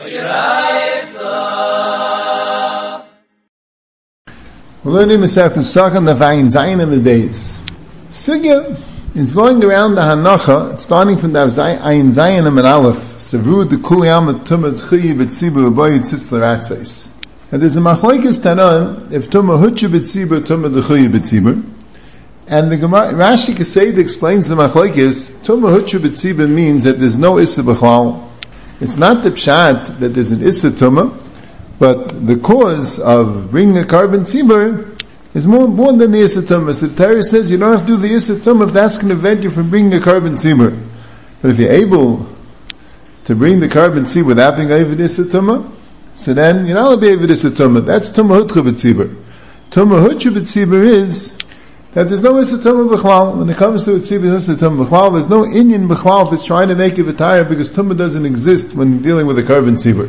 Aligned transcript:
We're 0.00 0.12
learning 4.84 5.18
Masechet 5.18 5.54
Pesachim 5.54 6.04
the 6.04 6.14
Vayin 6.14 6.46
Zayin 6.46 6.80
in 6.80 6.90
the 6.90 7.00
days. 7.00 7.60
Sugya 8.10 8.80
is 9.16 9.32
going 9.32 9.64
around 9.64 9.96
the 9.96 10.02
Hanacha, 10.02 10.80
starting 10.80 11.16
from 11.16 11.32
the 11.32 11.40
Ayin 11.40 12.12
Zayin 12.12 12.46
and 12.46 12.60
Aleph, 12.60 13.20
Savu 13.20 13.64
de 13.64 13.74
Kuyam 13.74 14.44
Tumah 14.44 14.74
Tchiyi 14.78 15.14
B'tzibu 15.14 15.72
V'boyi 15.72 15.98
Tzitz 15.98 16.30
L'Ratzais. 16.30 17.12
And 17.50 17.60
there's 17.60 17.76
a 17.76 17.80
machlekes 17.80 18.40
Tanan, 18.40 19.10
if 19.10 19.28
Tumah 19.28 19.60
Hutchu 19.60 19.88
B'tzibu, 19.88 20.42
Tumah 20.42 20.72
D'chuyi 20.72 21.08
B'tzibu. 21.08 21.64
And 22.46 22.70
the 22.70 22.76
Gemara, 22.76 23.14
Rashi 23.14 23.52
Kaseda 23.52 23.98
explains 23.98 24.46
the 24.46 24.54
machlekes, 24.54 25.44
Tumah 25.44 25.76
Hutchu 25.76 25.98
B'tzibu 25.98 26.48
means 26.48 26.84
that 26.84 27.00
there's 27.00 27.18
no 27.18 27.38
Issa 27.40 27.62
B'chlal. 27.62 28.27
It's 28.80 28.96
not 28.96 29.24
the 29.24 29.30
Pshat 29.30 29.98
that 30.00 30.10
there's 30.10 30.30
an 30.30 30.42
Issa 30.42 30.70
Tumah, 30.70 31.24
but 31.78 32.26
the 32.26 32.36
cause 32.36 32.98
of 32.98 33.50
bringing 33.50 33.78
a 33.78 33.84
carbon 33.84 34.20
tzibur 34.20 35.00
is 35.34 35.46
more 35.46 35.64
important 35.64 35.98
than 36.00 36.12
the 36.12 36.18
isatum. 36.18 36.72
So 36.74 36.86
the 36.86 36.96
Torah 36.96 37.22
says 37.22 37.50
you 37.50 37.58
don't 37.58 37.72
have 37.72 37.86
to 37.86 37.86
do 37.86 37.96
the 37.96 38.08
isatum 38.08 38.66
if 38.66 38.72
that's 38.72 38.98
going 38.98 39.08
to 39.08 39.14
prevent 39.14 39.44
you 39.44 39.50
from 39.50 39.70
bringing 39.70 39.94
a 39.94 40.00
carbon 40.00 40.34
tzibur. 40.34 40.78
But 41.42 41.50
if 41.52 41.58
you're 41.58 41.70
able 41.70 42.28
to 43.24 43.34
bring 43.36 43.60
the 43.60 43.68
carbon 43.68 44.04
tzibur 44.04 44.26
without 44.26 44.56
being 44.56 44.70
able 44.70 44.96
to 44.96 45.02
isatum, 45.02 45.70
so 46.14 46.34
then 46.34 46.66
you're 46.66 46.74
not 46.74 46.86
allowed 46.86 46.94
to 46.96 47.00
be 47.00 47.08
able 47.08 47.26
to 47.28 47.32
isatum. 47.32 47.84
That's 47.84 48.10
tumah 48.10 48.42
hutcha 48.44 48.62
b'tzibur. 48.68 49.16
Tumah 49.70 50.08
hutcha 50.08 50.32
b'tzibur 50.32 50.82
is 50.82 51.36
that 51.98 52.08
there's 52.08 52.22
no 52.22 52.34
isatum 52.34 52.88
b'chlal. 52.88 53.36
When 53.36 53.50
it 53.50 53.56
comes 53.56 53.84
to 53.86 53.96
a 53.96 53.98
tzibur, 53.98 54.36
isatum 54.36 54.84
b'chlal, 54.84 55.14
there's 55.14 55.28
no 55.28 55.44
Indian 55.44 55.88
b'chlal 55.88 56.30
that's 56.30 56.44
trying 56.44 56.68
to 56.68 56.76
make 56.76 56.96
it 56.96 57.00
a 57.00 57.12
v'tayr 57.12 57.48
because 57.48 57.72
tumah 57.72 57.96
doesn't 57.96 58.24
exist 58.24 58.72
when 58.72 59.02
dealing 59.02 59.26
with 59.26 59.36
a 59.40 59.42
carbon 59.42 59.74
tzibur. 59.74 60.08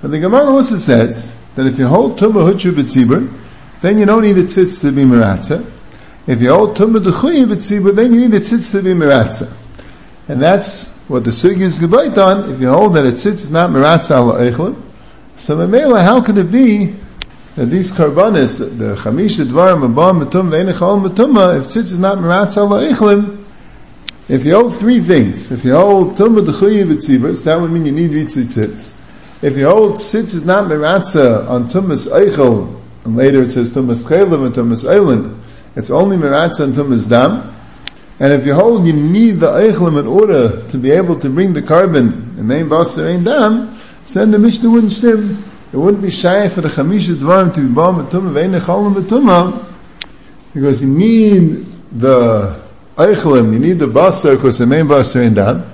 But 0.00 0.12
the 0.12 0.20
Gemara 0.20 0.46
also 0.46 0.76
says 0.76 1.36
that 1.56 1.66
if 1.66 1.80
you 1.80 1.88
hold 1.88 2.16
Tumah 2.16 2.52
Huchu 2.52 2.70
B'tzibur, 2.70 3.28
then 3.80 3.98
you 3.98 4.06
don't 4.06 4.22
need 4.22 4.38
a 4.38 4.44
tzitz 4.44 4.82
to 4.82 4.92
be 4.92 5.02
Meratza. 5.02 5.68
If 6.28 6.40
you 6.40 6.50
hold 6.54 6.76
Tumah 6.76 7.02
Dechuyi 7.02 7.44
B'tzibur, 7.44 7.92
then 7.92 8.14
you 8.14 8.28
need 8.28 8.34
a 8.34 8.40
tzitz 8.40 8.70
to 8.70 8.82
be 8.82 8.90
Meratza. 8.90 9.52
And 10.28 10.40
that's 10.40 10.96
what 11.08 11.24
the 11.24 11.30
Sugi 11.30 11.62
is 11.62 11.80
gebayt 11.80 12.16
on. 12.18 12.52
If 12.52 12.60
you 12.60 12.68
hold 12.68 12.94
that 12.94 13.04
a 13.04 13.10
tzitz 13.10 13.42
is 13.42 13.50
not 13.50 13.70
Meratza 13.70 14.12
al 14.12 14.90
so 15.36 15.56
Mamela, 15.56 16.04
how 16.04 16.22
can 16.22 16.38
it 16.38 16.52
be 16.52 16.94
that 17.56 17.66
these 17.66 17.92
karbanis, 17.92 18.58
the, 18.58 18.64
the 18.66 18.94
Chamish 18.94 19.44
Dvarim, 19.44 19.92
Abam, 19.92 20.24
Matum, 20.24 20.50
Veinechal, 20.50 21.06
Matuma, 21.06 21.58
if 21.58 21.66
tzitz 21.66 21.92
is 21.92 21.98
not 21.98 22.18
Meratza 22.18 22.58
al 22.58 22.70
Eichlim, 22.70 23.44
if 24.28 24.44
you 24.44 24.54
hold 24.54 24.76
three 24.76 25.00
things, 25.00 25.50
if 25.50 25.64
you 25.64 25.74
hold 25.74 26.16
Tumah 26.16 26.46
Dechuyi 26.46 26.84
B'tzibur, 26.84 27.34
so 27.36 27.50
that 27.50 27.60
would 27.60 27.72
mean 27.72 27.84
you 27.86 27.92
need 27.92 28.12
Ritzvi 28.12 28.44
tzitz. 28.44 28.96
If 29.42 29.56
you 29.56 29.64
hold 29.64 29.94
sitz 29.94 30.34
is 30.34 30.44
not 30.44 30.66
meratza 30.66 31.48
on 31.48 31.70
tumas 31.70 32.06
eichel, 32.08 32.78
and 33.06 33.16
later 33.16 33.42
it 33.42 33.50
says 33.50 33.72
tumas 33.74 34.06
chelim 34.06 34.44
and 34.44 34.54
tumas 34.54 34.84
eilen, 34.84 35.40
it's 35.74 35.88
only 35.88 36.18
meratza 36.18 36.64
on 36.64 36.72
tumas 36.74 37.08
dam. 37.08 37.56
And 38.18 38.34
if 38.34 38.44
you 38.44 38.52
hold 38.52 38.86
you 38.86 38.92
need 38.92 39.40
the 39.40 39.46
eichelim 39.46 39.98
in 39.98 40.06
order 40.06 40.68
to 40.68 40.78
be 40.78 40.90
able 40.90 41.18
to 41.20 41.30
bring 41.30 41.54
the 41.54 41.62
carbon, 41.62 42.36
the 42.36 42.42
main 42.42 42.68
basar 42.68 43.08
ain't 43.08 43.24
dam, 43.24 43.74
then 44.12 44.30
the 44.30 44.38
Mishnah 44.38 44.68
wouldn't 44.68 44.92
stem. 44.92 45.42
It 45.72 45.76
wouldn't 45.76 46.02
be 46.02 46.10
shy 46.10 46.48
for 46.48 46.60
the 46.60 46.68
chamisha 46.68 47.14
dvarim 47.14 47.54
to 47.54 47.60
be 47.60 47.68
bam 47.72 47.98
and 48.00 48.08
tumah 48.08 48.32
ve'en 48.32 48.58
echalim 48.58 48.94
betumah, 48.94 49.66
because 50.52 50.82
you 50.82 50.88
need 50.88 51.66
the 51.92 52.60
eichelim, 52.96 53.52
you 53.52 53.58
need 53.58 53.78
the 53.78 53.86
basar 53.86 54.36
because 54.36 54.58
the 54.58 54.66
main 54.66 54.86
basar 54.86 55.24
in 55.24 55.34
dam, 55.34 55.70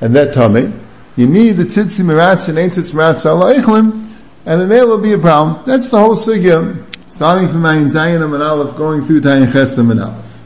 and 0.00 0.14
that 0.16 0.34
tummy 0.34 0.72
you 1.16 1.26
need 1.26 1.52
the 1.52 1.64
tzitzi 1.64 2.04
miratz 2.04 2.48
and 2.48 2.58
ain't 2.58 2.74
tzitz 2.74 2.94
miratz 2.94 3.26
ala 3.26 3.54
eichlim, 3.54 4.12
and 4.46 4.60
the 4.60 4.66
male 4.66 4.86
will 4.86 4.98
be 4.98 5.12
a 5.14 5.18
problem. 5.18 5.64
That's 5.66 5.90
the 5.90 5.98
whole 5.98 6.14
sugya, 6.14 6.84
starting 7.08 7.48
from 7.48 7.62
Ayin 7.62 7.86
Zayin 7.86 8.22
and 8.22 8.40
Aleph, 8.40 8.76
going 8.76 9.02
through 9.02 9.22
to 9.22 9.28
Chesam 9.28 9.90
and 9.90 10.00
Aleph. 10.00 10.40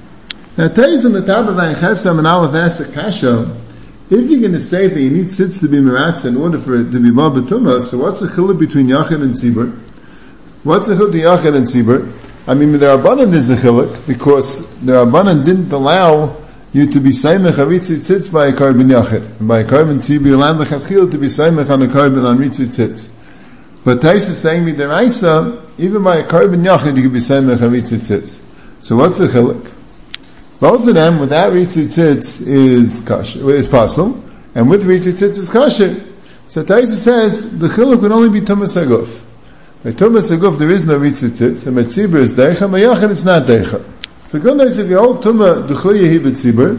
Now, 0.57 0.69
Tayz 0.69 1.05
on 1.05 1.13
the 1.13 1.27
top 1.27 1.47
of 1.47 1.57
Ayin 1.57 1.75
Chesam 1.75 2.19
and 2.19 2.27
Aleph 2.27 2.55
asks 2.55 2.89
a 2.89 2.91
kasha, 2.91 3.55
if 4.13 4.31
you're 4.31 4.41
going 4.41 4.53
to 4.53 4.61
say 4.61 4.89
that 4.89 5.01
you 5.01 5.11
need 5.11 5.27
tzitz 5.27 5.61
to 5.61 5.69
be 5.69 5.79
miratz 5.79 6.27
in 6.27 6.37
order 6.37 6.59
for 6.59 6.75
it 6.75 6.91
to 6.91 7.01
be 7.01 7.11
babatuma, 7.11 7.81
so 7.81 7.97
what's 7.97 8.21
the 8.21 8.27
chiluk 8.27 8.59
between 8.59 8.89
Yachid 8.89 9.23
and 9.23 9.33
Tzibur? 9.33 9.75
What's 10.65 10.87
the 10.87 10.95
chiluk 10.95 11.13
between 11.13 11.25
Yachid 11.25 11.57
and 11.57 11.65
Tzibur? 11.65 12.13
I 12.47 12.55
mean, 12.55 12.73
the 12.73 12.79
Rabbanan 12.87 13.33
is 13.33 13.49
a 13.49 13.57
chiluk, 13.57 14.07
because 14.07 14.69
the 14.81 14.93
Rabbanan 14.93 15.47
didn't 15.47 15.73
allow 15.73 16.37
you 16.75 16.91
to 16.93 17.01
be 17.01 17.09
saimech 17.09 17.53
aritzi 17.53 17.97
tzitz 17.97 18.31
by 18.31 18.49
a 18.49 18.53
carbon 18.53 18.89
yachid. 18.89 19.47
By 19.47 19.61
a 19.61 19.69
carbon 19.69 19.99
tzibur, 19.99 20.27
you 20.27 20.37
land 20.37 20.59
lechatchil 20.59 21.11
to 21.11 21.19
be 21.19 21.29
saimech 21.29 21.71
on 21.71 21.81
a 21.81 21.89
carbon 21.89 22.27
on 22.27 22.39
ritzi 22.39 22.67
tzitz. 22.67 23.15
But 23.85 24.03
Tais 24.03 24.29
is 24.29 24.41
saying 24.41 24.65
midiraisa, 24.67 25.63
even 25.79 26.03
by 26.03 26.17
a 26.17 26.29
carbon 26.29 26.63
yachid, 26.63 26.97
you 26.97 27.03
can 27.05 27.13
be 27.13 27.19
aritzi 27.19 27.97
tzitz. 27.97 28.43
So 28.81 28.97
what's 28.97 29.19
the 29.19 29.29
chiluk? 29.29 29.73
Both 30.63 30.87
of 30.87 30.95
them, 30.95 31.19
without 31.19 31.53
ritzi 31.53 31.87
tzitz, 31.87 32.47
is 32.47 33.01
kosher, 33.01 33.51
is 33.51 33.67
possible, 33.67 34.23
and 34.55 34.71
with 34.71 34.85
ritzi 34.85 35.11
tzitz 35.11 35.37
is 35.37 35.51
kosher. 35.51 36.01
So 36.47 36.63
Taisa 36.63 36.95
says, 36.95 37.59
the 37.59 37.67
chiluk 37.67 38.01
would 38.01 38.13
only 38.13 38.29
be 38.29 38.47
tumas 38.47 38.81
aguf. 38.81 39.25
By 39.83 39.91
tumas 39.91 40.31
aguf, 40.31 40.61
there 40.61 40.71
is 40.71 40.87
no 40.87 41.01
ritzi 41.01 41.31
tzitz, 41.31 41.67
and 41.67 41.75
by 41.75 41.83
tzibur 41.83 42.21
is 42.21 42.37
deicha, 42.37 42.71
by 42.71 42.79
yachid 42.79 43.11
it's 43.11 43.25
not 43.25 43.43
deicha. 43.43 43.85
So 44.25 44.39
goodness, 44.39 44.79
if 44.79 44.89
you 44.89 44.99
hold 44.99 45.25
Tumah 45.25 45.67
D'chuya 45.67 46.21
Hibitzibur, 46.21 46.79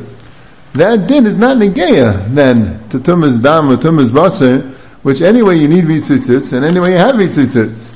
that 0.76 1.06
din 1.06 1.26
is 1.26 1.38
not 1.38 1.58
Negeya 1.58 2.34
then 2.34 2.88
to 2.88 3.00
Tumah's 3.00 3.42
Dam 3.42 3.70
or 3.70 3.76
Tumah's 3.76 4.14
Basar, 4.14 4.62
which 5.04 5.22
anyway 5.22 5.58
you 5.58 5.68
need 5.68 5.84
Vitzitzitz, 5.84 6.54
and 6.54 6.64
anyway 6.64 6.92
you 6.92 6.98
have 7.00 7.16
Vitzitzitz. 7.16 7.94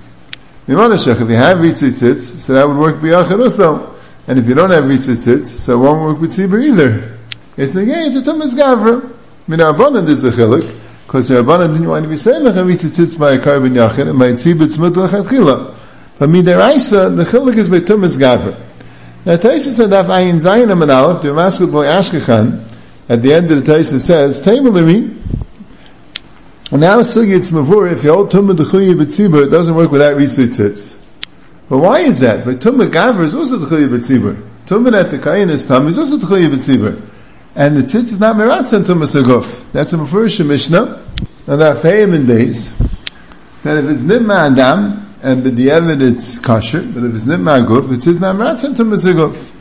Mimanashach, 0.67 1.21
if 1.21 1.29
you 1.29 1.35
have 1.37 1.59
Vitzitzitz, 1.59 2.23
so 2.23 2.55
that 2.55 2.67
would 2.67 2.75
work 2.75 2.97
B'yachid 2.97 3.41
also. 3.41 3.96
And 4.27 4.38
if 4.38 4.47
you 4.47 4.55
don't 4.55 4.71
have 4.71 4.83
Vitzitzitz, 4.83 5.47
so 5.47 5.75
it 5.75 5.83
won't 5.83 6.01
work 6.01 6.19
with 6.19 6.31
Tzibur 6.31 6.61
either. 6.61 7.17
It's 7.55 7.73
Negeya 7.73 8.13
to 8.13 8.21
Tumah's 8.29 8.53
Gavra. 8.53 9.13
Min 9.47 9.59
Rabbanan 9.59 10.05
there's 10.05 10.25
a 10.25 10.31
chilik, 10.31 10.69
because 11.05 11.29
Rabbanan 11.29 11.73
didn't 11.73 11.88
want 11.88 12.03
to 12.03 12.09
be 12.09 12.17
saying 12.17 12.43
Lecha 12.43 12.65
Vitzitzitz 12.65 13.17
by 13.17 13.31
a 13.31 13.41
carbon 13.41 13.73
Yachid, 13.73 14.09
and 14.09 14.19
by 14.19 14.33
Tzibur 14.33 14.67
Tzmut 14.67 14.91
Lechatchila. 14.91 15.75
But 16.19 16.29
Midaraisa, 16.29 17.15
the 17.15 17.23
chilik 17.23 17.55
is 17.55 17.69
by 17.69 17.79
Tumah's 17.79 18.17
Gavra. 18.17 18.59
Now 19.25 19.38
Taisa 19.38 19.71
said 19.71 19.91
that 19.91 20.07
Ayin 20.07 20.35
Zayin 20.35 20.71
Amid 20.71 20.89
Aleph, 20.89 21.21
the 21.21 21.29
Maskut 21.29 21.71
Boy 21.71 21.85
Ashkechan, 21.85 22.63
at 23.07 23.21
the 23.21 23.33
end 23.33 23.49
of 23.49 23.65
the 23.65 23.71
Taisa 23.71 24.01
says, 24.01 24.41
Taimuliri, 24.41 25.17
and 26.69 26.81
now 26.81 26.97
Sugi 26.97 27.33
it's 27.33 27.51
Mavur, 27.51 27.89
if 27.89 28.03
you 28.03 28.11
hold 28.11 28.29
Tumma 28.29 28.53
D'chuyi 28.53 28.94
B'tzibur, 28.94 29.45
it 29.45 29.49
doesn't 29.49 29.73
work 29.73 29.89
without 29.89 30.17
Ritzitzitz. 30.17 31.01
But 31.69 31.79
why 31.79 32.00
is 32.00 32.22
that? 32.22 32.45
But 32.45 32.59
Tumma 32.59 32.89
Gavra 32.89 33.23
is 33.23 33.35
also 33.35 33.57
D'chuyi 33.59 33.89
B'tzibur. 33.89 34.41
Tumma 34.66 35.00
at 35.00 35.11
the 35.11 35.17
Kayin 35.17 35.50
is 35.50 35.66
Tam 35.66 35.88
is 35.88 35.97
also 35.97 36.17
D'chuyi 36.17 36.47
B'tzibur. 36.50 37.01
And 37.55 37.75
the 37.75 37.81
tzitz 37.81 38.13
is 38.13 38.19
not 38.19 38.35
Meratz 38.35 38.73
and 38.73 38.85
Tumma 38.85 39.03
Saguf. 39.03 39.72
That's 39.72 39.94
a 39.94 39.97
Mavur 39.97 40.45
Mishnah, 40.45 41.03
and 41.47 41.61
that 41.61 41.83
Fayim 41.83 42.27
days, 42.27 42.72
that 43.63 43.77
if 43.77 43.89
it's 43.89 44.03
Nimma 44.03 44.51
Adam, 44.51 45.07
and 45.23 45.44
b'di'evid 45.44 46.01
it's 46.01 46.39
kosher, 46.39 46.81
but 46.81 47.03
if 47.03 47.16
it's 47.16 47.25
nitma 47.25 47.66
guf, 47.66 47.91
it 47.91 48.01
says 48.03 48.19
namratzin 48.19 48.75
to 48.77 48.83
guf. 48.83 49.51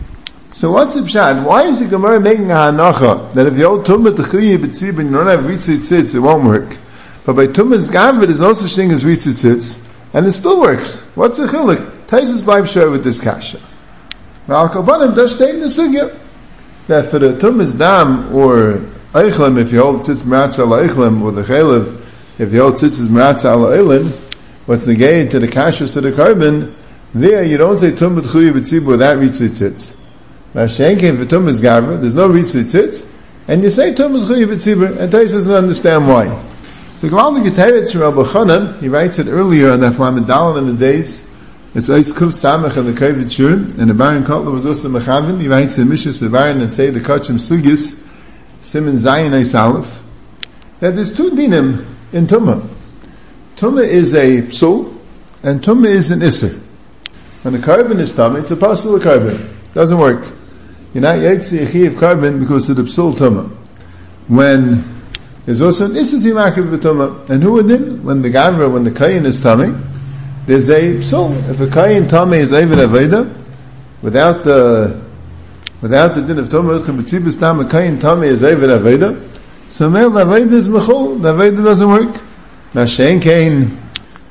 So 0.55 0.71
what's 0.71 0.95
the 0.95 1.01
pshat? 1.01 1.45
Why 1.45 1.63
is 1.63 1.81
the 1.81 1.87
Gemara 1.87 2.21
making 2.21 2.51
a 2.51 2.55
hanacha 2.55 3.33
that 3.33 3.47
if 3.47 3.57
you 3.57 3.67
hold 3.67 3.87
tumah 3.87 4.15
t'chuyi 4.15 4.59
b'tzib 4.59 4.99
and 4.99 5.11
you 5.11 5.17
don't 5.17 5.27
have 5.27 5.41
ritzit 5.41 5.79
tzitz, 5.79 6.15
it 6.15 6.21
won't 6.21 6.45
work. 6.45 6.77
But 7.25 7.37
by 7.37 7.47
tumah's 7.47 7.91
gavit, 7.91 8.27
there's 8.27 8.41
no 8.41 8.53
such 8.53 8.77
thing 8.77 8.91
as 8.91 9.05
ritzit 9.05 9.43
tzitz, 9.43 9.83
and 10.13 10.27
it 10.27 10.33
still 10.33 10.61
works. 10.61 11.11
What's 11.17 11.39
the 11.39 11.47
chilik? 11.47 11.95
Taisus 12.07 12.47
Baib 12.47 12.69
share 12.69 12.89
with 12.89 13.03
this 13.03 13.21
kasha. 13.21 13.61
Now 14.47 14.57
al 14.57 14.69
kabanim 14.69 15.17
does 15.17 15.35
state 15.35 15.55
in 15.57 15.61
the 15.61 15.67
sugya 15.67 16.17
that 16.87 17.11
for 17.11 17.19
the 17.19 17.39
tumah's 17.39 17.75
dam 17.75 18.35
or 18.35 18.81
eichlim, 19.13 19.59
if 19.59 19.73
you 19.73 19.83
hold 19.83 20.01
tzitz 20.01 20.23
meratza 20.23 20.61
al 20.61 20.89
eichlim, 20.89 21.23
or 21.23 21.33
the 21.33 21.43
chaylev, 21.43 22.01
if 22.39 22.53
you 22.53 22.61
hold 22.61 22.75
tzitz 22.75 23.09
meratza 23.09 23.47
al 23.47 23.65
eilim, 23.65 24.11
what's 24.67 24.85
the 24.85 24.95
gain 24.95 25.29
to 25.29 25.41
the 25.41 25.49
kashrus 25.49 25.95
to 25.95 26.01
the 26.01 26.13
carbon, 26.13 26.77
there 27.13 27.43
you 27.43 27.57
don't 27.57 27.77
say 27.77 27.91
tum 27.91 28.17
b'tchuyi 28.17 28.53
b'tzibur 28.53 28.87
without 28.87 29.17
ritzitzitz. 29.19 29.97
Mashenkin 30.55 31.19
for 31.19 31.25
tum 31.25 31.49
is 31.49 31.61
gavra, 31.61 32.01
there's 32.01 32.15
no 32.15 32.29
ritzitzitz, 32.29 33.13
and 33.49 33.65
you 33.65 33.71
say 33.71 33.95
tum 33.95 34.13
b'tchuyi 34.13 34.45
b'tzibur, 34.47 34.97
and 34.99 35.11
Tais 35.11 35.33
doesn't 35.33 35.53
understand 35.53 36.07
why. 36.07 36.29
So 36.99 37.09
Gamal 37.09 37.43
the 37.43 37.51
Geteretz 37.51 38.01
Rabbi 38.01 38.23
Chanan, 38.23 38.81
he 38.81 38.89
writes 38.89 39.19
it 39.19 39.27
earlier 39.27 39.73
on 39.73 39.81
that 39.81 39.95
Dalan 39.95 40.59
in 40.59 40.67
the 40.67 40.73
days, 40.73 41.29
it's 41.77 41.91
Eis 41.91 42.11
Kuf 42.11 42.29
Samach 42.29 42.79
and 42.79 42.89
the 42.89 42.99
Kovit 42.99 43.31
Shur, 43.31 43.53
and 43.53 43.91
the 43.91 43.93
Baron 43.93 44.25
Kotler 44.25 44.51
was 44.51 44.65
also 44.65 44.89
Mechavin, 44.89 45.39
he 45.39 45.47
writes 45.47 45.77
in 45.77 45.89
Mishas 45.89 46.23
the 46.23 46.31
Baron 46.31 46.63
and 46.63 46.73
say 46.73 46.89
the 46.89 47.01
Kachim 47.01 47.39
Sugis, 47.39 48.03
Simon 48.63 48.95
Zayin 48.95 49.35
Eis 49.35 49.55
Aleph, 49.55 50.03
that 50.81 50.95
there's 50.95 51.15
two 51.15 51.33
dinim 51.33 51.85
in 52.15 52.27
Tumah. 52.27 52.67
Tumah 53.57 53.87
is 53.87 54.15
a 54.15 54.41
psul, 54.41 54.99
and 55.43 55.61
tumah 55.61 55.89
is 55.89 56.11
an 56.13 56.21
isser. 56.21 56.59
When 57.43 57.55
a 57.55 57.61
carbon 57.61 57.99
is 57.99 58.15
tumah, 58.15 58.41
it's 58.41 58.51
a 58.51 58.57
possible 58.57 58.99
carbon. 58.99 59.55
Doesn't 59.75 59.99
work. 59.99 60.27
You're 60.95 61.03
not 61.03 61.17
yetzi 61.17 61.87
of 61.89 61.99
carbon 61.99 62.41
because 62.41 62.71
of 62.71 62.77
the 62.77 62.85
psul 62.85 63.13
tumah. 63.13 63.51
When 64.29 64.97
There's 65.45 65.61
also 65.61 65.85
an 65.85 65.93
be 65.93 65.99
makriv 65.99 66.75
b'tumah. 66.75 67.29
And 67.29 67.43
who 67.43 67.53
would 67.53 67.69
then? 67.69 68.03
When 68.03 68.23
the 68.23 68.31
gavra, 68.31 68.73
when 68.73 68.85
the 68.85 68.91
kayin 68.93 69.27
is 69.27 69.43
tummy, 69.43 69.75
there's 70.47 70.71
a 70.71 71.03
so 71.03 71.33
If 71.33 71.61
a 71.61 71.67
kain 71.69 72.09
tummy 72.09 72.39
is 72.39 72.53
avid 72.53 72.79
aveda, 72.79 73.45
without 74.03 74.45
the 74.45 75.03
without 75.81 76.15
the 76.15 76.23
din 76.23 76.39
of 76.39 76.49
tumah, 76.49 76.81
b'tzibus 76.81 77.39
tam 77.39 77.61
a 77.61 77.65
kayin 77.65 78.01
tummy 78.01 78.29
is 78.29 78.43
avid 78.43 78.71
aveda, 78.71 79.39
so 79.69 79.91
male 79.91 80.11
aveda 80.11 80.53
is 80.53 80.69
mechol. 80.69 81.21
The 81.21 81.33
aveda 81.33 81.65
doesn't 81.65 81.89
work. 81.89 82.23
Now 82.75 82.85
shein 82.85 83.21
kain, 83.21 83.77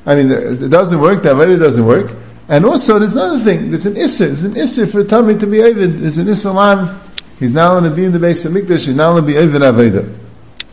I 0.06 0.14
mean, 0.14 0.30
it 0.30 0.68
doesn't 0.68 1.00
work. 1.00 1.22
The 1.22 1.30
aveda 1.30 1.58
doesn't 1.58 1.84
work. 1.84 2.12
And 2.48 2.64
also, 2.64 2.98
there's 2.98 3.12
another 3.12 3.40
thing. 3.40 3.70
There's 3.70 3.86
an 3.86 3.96
issa. 3.96 4.26
There's 4.26 4.44
an 4.44 4.56
issa 4.56 4.86
for 4.86 5.02
tummy 5.04 5.36
to 5.36 5.46
be 5.46 5.60
avid. 5.60 5.98
There's 5.98 6.18
an 6.18 6.54
lav. 6.54 7.02
He's 7.38 7.52
now 7.52 7.78
going 7.78 7.90
to 7.90 7.94
be 7.94 8.04
in 8.04 8.12
the 8.12 8.20
base 8.20 8.44
of 8.44 8.52
Mikdash. 8.52 8.86
He's 8.86 8.94
now 8.94 9.12
going 9.12 9.24
to 9.24 9.26
be 9.26 9.36
avid 9.36 9.62
aveda. 9.62 10.16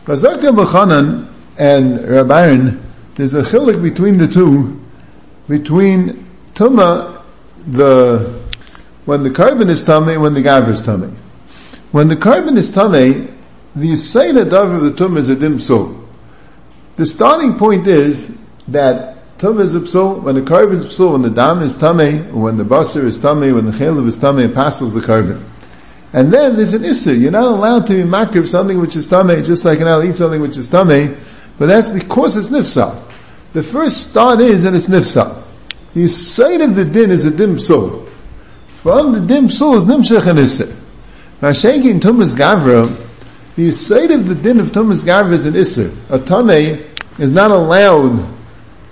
Bazaka 0.04 0.54
B'chanan 0.54 1.28
and 1.58 1.98
Rabbaran, 1.98 2.80
there's 3.16 3.34
a 3.34 3.42
chilik 3.42 3.82
between 3.82 4.18
the 4.18 4.28
two, 4.28 4.83
between 5.48 6.26
Tuma, 6.54 7.22
the, 7.66 8.42
when 9.04 9.22
the 9.22 9.30
carbon 9.30 9.68
is 9.70 9.82
tummy, 9.84 10.16
when 10.16 10.34
the 10.34 10.42
gaver 10.42 10.68
is 10.68 10.82
tummy. 10.82 11.12
When 11.92 12.08
the 12.08 12.16
carbon 12.16 12.56
is 12.56 12.70
tummy, 12.70 13.28
the 13.76 13.92
Yisayna 13.92 14.48
Dav 14.48 14.70
of 14.70 14.82
the 14.82 14.92
Tum 14.92 15.16
is 15.16 15.28
a 15.28 15.36
dim. 15.36 15.58
The 16.96 17.06
starting 17.06 17.58
point 17.58 17.86
is 17.86 18.40
that 18.68 19.14
Tum 19.38 19.60
is 19.60 19.74
a 19.74 19.80
psul, 19.80 20.22
when 20.22 20.36
the 20.36 20.42
carbon 20.42 20.76
is 20.76 20.86
psul, 20.86 21.12
when 21.12 21.22
the 21.22 21.30
dam 21.30 21.60
is 21.60 21.76
tummy, 21.76 22.18
when 22.18 22.56
the 22.56 22.64
basar 22.64 23.04
is 23.04 23.18
tummy, 23.18 23.52
when 23.52 23.66
the 23.66 23.72
chalev 23.72 24.06
is 24.06 24.16
tummy, 24.16 24.44
it 24.44 24.54
passes 24.54 24.94
the 24.94 25.00
carbon. 25.00 25.44
And 26.12 26.32
then 26.32 26.54
there's 26.54 26.72
an 26.74 26.82
isser. 26.82 27.18
You're 27.18 27.32
not 27.32 27.48
allowed 27.48 27.88
to 27.88 27.94
be 27.94 28.08
makriv 28.08 28.46
something 28.46 28.80
which 28.80 28.94
is 28.94 29.08
tummy, 29.08 29.42
just 29.42 29.64
like 29.64 29.80
you're 29.80 29.88
not 29.88 29.96
allowed 29.96 30.02
to 30.04 30.08
eat 30.10 30.14
something 30.14 30.40
which 30.40 30.56
is 30.56 30.68
tummy, 30.68 31.16
but 31.58 31.66
that's 31.66 31.88
because 31.88 32.36
it's 32.36 32.50
nifsa. 32.50 32.96
The 33.54 33.62
first 33.62 34.10
start 34.10 34.40
is 34.40 34.64
that 34.64 34.74
it's 34.74 34.88
nifsa. 34.88 35.42
The 35.94 36.08
side 36.08 36.60
of 36.60 36.74
the 36.74 36.84
din 36.84 37.10
is 37.12 37.24
a 37.24 37.30
dim 37.30 37.60
soul. 37.60 38.08
From 38.66 39.12
the 39.12 39.20
dim 39.20 39.48
soul 39.48 39.76
is 39.76 39.84
nimshach 39.84 40.26
and 40.26 40.40
isser. 40.40 40.76
Mashenkin 41.40 42.00
tumas 42.00 42.34
gavra, 42.34 42.92
the 43.54 43.70
side 43.70 44.10
of 44.10 44.28
the 44.28 44.34
din 44.34 44.58
of 44.58 44.72
tumas 44.72 45.06
gavra 45.06 45.30
is 45.30 45.46
an 45.46 45.54
isser. 45.54 45.94
A 46.10 46.18
tummy 46.18 46.84
is 47.20 47.30
not 47.30 47.52
allowed 47.52 48.28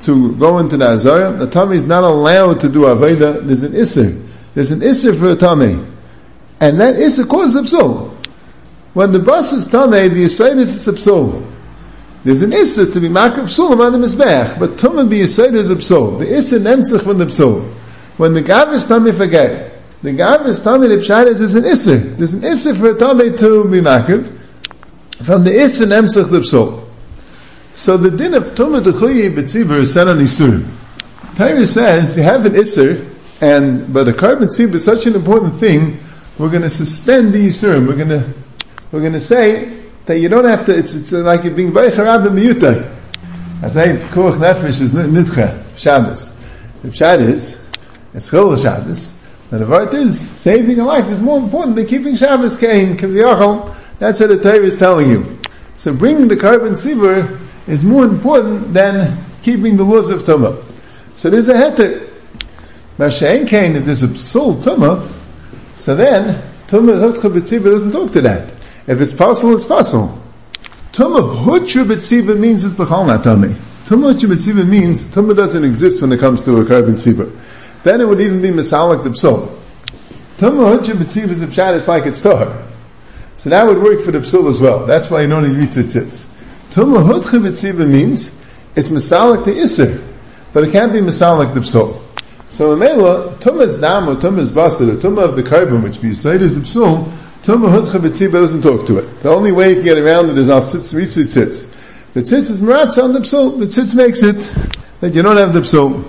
to 0.00 0.36
go 0.36 0.58
into 0.58 0.76
the 0.76 0.86
azara. 0.86 1.42
A 1.42 1.48
tummy 1.48 1.74
is 1.74 1.84
not 1.84 2.04
allowed 2.04 2.60
to 2.60 2.68
do 2.68 2.82
aveda. 2.82 3.44
There's 3.44 3.64
an 3.64 3.72
isser. 3.72 4.24
There's 4.54 4.70
an 4.70 4.78
isser 4.78 5.18
for 5.18 5.30
a 5.30 5.34
tummy. 5.34 5.84
And 6.60 6.80
that 6.80 6.94
is 6.94 7.18
a 7.18 7.26
cause 7.26 7.56
of 7.56 7.64
psul. 7.64 8.10
When 8.94 9.10
the 9.10 9.18
bus 9.18 9.52
is 9.54 9.66
tamei, 9.66 10.08
the 10.08 10.26
yisaid 10.26 10.58
is 10.58 10.86
a 10.86 10.92
psul. 10.92 11.51
There's 12.24 12.42
an 12.42 12.52
issa 12.52 12.92
to 12.92 13.00
be 13.00 13.08
makrif 13.08 13.44
psul 13.44 13.80
on 13.80 13.92
the 13.92 13.98
mizbech, 13.98 14.58
but 14.58 14.72
tumah 14.72 15.08
be 15.08 15.19
yisaid 15.19 15.54
is 15.54 15.70
a 15.70 15.76
psul. 15.76 16.19
The 16.19 16.32
issa 16.32 16.60
nemtzich 16.60 17.02
from 17.02 17.19
the 17.19 17.26
psul. 17.26 17.72
When 18.16 18.32
the 18.34 18.42
gav 18.42 18.72
is 18.72 18.86
tamei, 18.86 19.16
forget. 19.16 19.72
The 20.02 20.12
gav 20.12 20.46
is 20.46 20.60
tamei, 20.60 20.88
the 20.88 20.96
pshat 20.96 21.26
is, 21.26 21.38
there's 21.38 21.54
an 21.54 21.64
issa. 21.64 21.96
There's 21.96 22.34
an 22.34 22.44
issa 22.44 22.74
for 22.74 22.90
a 22.90 22.94
tamei 22.94 23.36
to 23.38 23.64
be 23.64 23.80
makrif. 23.80 24.38
From 25.24 25.44
the 25.44 25.52
issa 25.52 25.86
nemtzich 25.86 26.30
the 26.30 26.40
psul. 26.40 26.88
So 27.74 27.96
the 27.96 28.10
din 28.10 28.34
of 28.34 28.54
tumah 28.54 28.82
dechuyi 28.82 29.34
b'tzibur 29.34 29.80
is 29.80 29.92
said 29.92 30.08
on 30.08 30.19
Isur. 30.19 30.66
Torah 31.36 31.66
says 31.66 32.16
you 32.16 32.22
have 32.22 32.46
an 32.46 32.54
issa, 32.54 33.04
and 33.40 33.92
but 33.92 34.06
a 34.08 34.12
carbon 34.12 34.48
tzibur 34.48 34.74
is 34.74 34.84
such 34.84 35.06
an 35.06 35.14
important 35.14 35.54
thing 35.54 35.98
we're 36.38 36.50
going 36.50 36.62
to 36.62 36.70
suspend 36.70 37.32
the 37.34 37.48
Yisurim. 37.48 37.86
We're 37.86 37.96
going 37.96 38.08
to, 38.08 38.32
we're 38.90 39.00
going 39.00 39.12
to 39.12 39.20
say 39.20 39.81
that 40.06 40.19
you 40.19 40.28
don't 40.28 40.44
have 40.44 40.66
to, 40.66 40.76
it's, 40.76 40.94
it's 40.94 41.12
like 41.12 41.44
you're 41.44 41.54
being 41.54 41.72
Baycharab 41.72 42.26
and 42.26 42.38
Miyutai. 42.38 42.99
I 43.62 43.69
say, 43.69 43.96
Kuach 43.96 44.38
Nefesh 44.38 44.81
is 44.81 44.90
Nidcha, 44.90 45.78
Shabbos. 45.78 46.37
The 46.82 46.88
Pshat 46.88 47.20
is, 47.20 47.70
it's 48.12 48.31
Chol 48.31 48.60
Shabbos. 48.60 49.20
The 49.50 49.66
word 49.66 49.93
is, 49.94 50.19
saving 50.19 50.81
a 50.81 50.84
life 50.84 51.08
is 51.10 51.20
more 51.20 51.38
important 51.38 51.76
than 51.76 51.87
keeping 51.87 52.16
Shabbos 52.16 52.58
Kain, 52.58 52.96
Kiviyachal. 52.96 53.76
That's 53.99 54.19
what 54.19 54.28
the 54.28 54.40
Torah 54.40 54.64
is 54.64 54.78
telling 54.78 55.10
you. 55.10 55.38
So 55.76 55.94
bringing 55.94 56.28
the 56.28 56.37
carbon 56.37 56.72
sivur 56.72 57.40
is 57.69 57.84
more 57.84 58.05
important 58.05 58.75
than 58.75 59.16
keeping 59.43 59.76
the 59.76 59.84
laws 59.84 60.10
of 60.10 60.22
Tumah. 60.22 60.64
So 61.14 61.31
there's 61.31 61.48
a 61.48 61.55
heter. 61.55 62.08
Mashain 62.98 63.46
Kain, 63.46 63.76
if 63.76 63.84
there's 63.84 64.02
a 64.02 64.08
psul 64.08 64.62
Tumah, 64.62 65.08
so 65.76 65.96
then, 65.96 66.43
Tumah 66.66 67.00
doesn't 67.62 67.93
talk 67.93 68.12
to 68.12 68.20
that. 68.22 68.55
If 68.87 69.00
it's 69.00 69.14
possible, 69.14 69.55
it's 69.55 69.67
possible. 69.67 70.19
Tuma 70.93 71.44
Hutcha 71.44 71.84
B'tziva 71.84 72.38
means 72.38 72.64
it's 72.64 72.75
B'chal 72.75 73.06
not 73.06 73.23
Tumah. 73.23 73.55
Tumah 73.84 74.12
Hutcha 74.12 74.29
B'tziva 74.29 74.69
means 74.69 75.05
tuma 75.05 75.37
doesn't 75.37 75.64
exist 75.64 76.02
when 76.02 76.12
it 76.12 76.19
comes 76.19 76.44
to 76.44 76.56
a 76.58 76.67
carbon 76.67 76.94
tziva. 76.94 77.32
Then 77.84 78.00
it 78.00 78.08
would 78.08 78.20
even 78.20 78.43
be 78.43 78.49
Masalik 78.50 79.05
the 79.05 79.11
Psul. 79.11 79.56
Tuma 80.37 80.76
Hutcha 80.76 80.94
B'tziva 80.94 81.29
is 81.29 81.43
a 81.43 81.46
pshat, 81.46 81.76
it's 81.76 81.87
like 81.87 82.06
it's 82.06 82.20
Tahar. 82.23 82.67
So 83.37 83.50
that 83.50 83.64
would 83.67 83.79
work 83.81 84.00
for 84.00 84.11
the 84.11 84.19
Psul 84.19 84.49
as 84.49 84.61
well. 84.61 84.84
That's 84.84 85.11
why 85.11 85.23
you 85.23 85.29
don't 85.29 85.44
need 85.44 85.69
Tumah 85.69 86.26
Hutcha 86.73 87.40
B'tziva 87.40 87.88
means 87.88 88.37
it's 88.75 88.90
Masalik 88.90 89.44
the 89.44 89.52
Isser, 89.52 90.02
but 90.52 90.64
it 90.64 90.73
can't 90.73 90.93
be 90.93 90.99
Masalik 90.99 91.55
the 91.55 91.61
Psul. 91.61 92.02
So 92.49 92.76
Mela, 92.76 93.37
Tumas 93.37 93.81
Dam 93.81 94.08
or 94.08 94.17
Tumas 94.17 94.50
Basar, 94.50 94.87
the 94.87 95.08
Tumah 95.08 95.25
of 95.25 95.37
the 95.37 95.43
carbon, 95.43 95.82
which 95.82 96.02
be 96.02 96.08
is 96.08 96.23
the 96.23 96.31
Psul, 96.31 97.11
Tumah 97.42 97.70
Hudcha 97.76 97.98
B'tziba 97.98 98.34
doesn't 98.34 98.62
talk 98.62 98.86
to 98.86 98.98
it. 98.98 99.20
The 99.20 99.30
only 99.30 99.50
way 99.50 99.70
you 99.70 99.74
can 99.74 99.84
get 99.84 99.98
around 99.98 100.30
it 100.30 100.38
is 100.38 100.48
al 100.48 100.60
Tzitz 100.60 100.94
Ritzi 100.94 101.24
Tzitz. 101.24 102.12
The 102.14 102.20
Tzitz 102.20 102.52
is 102.52 102.60
Maratza 102.60 103.02
on 103.02 103.14
the 103.14 103.18
Psul, 103.18 103.58
the 103.58 103.64
Tzitz 103.64 103.96
makes 103.96 104.22
it 104.22 104.36
that 105.00 105.12
you 105.16 105.22
don't 105.22 105.36
have 105.36 105.52
the 105.52 105.62
Psul. 105.62 106.08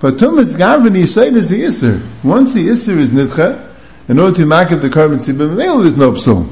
But 0.00 0.18
Tumas 0.18 0.58
Gavin, 0.58 0.94
you 0.94 1.04
is 1.04 1.14
the 1.14 1.62
Isser. 1.62 2.06
Once 2.22 2.52
the 2.52 2.68
Isser 2.68 2.98
is 2.98 3.10
Nidcha, 3.10 3.72
in 4.08 4.18
order 4.18 4.36
to 4.36 4.44
mark 4.44 4.70
up 4.70 4.82
the 4.82 4.90
carbon 4.90 5.16
Tzibah, 5.16 5.56
there's 5.56 5.96
no 5.96 6.12
Psul. 6.12 6.46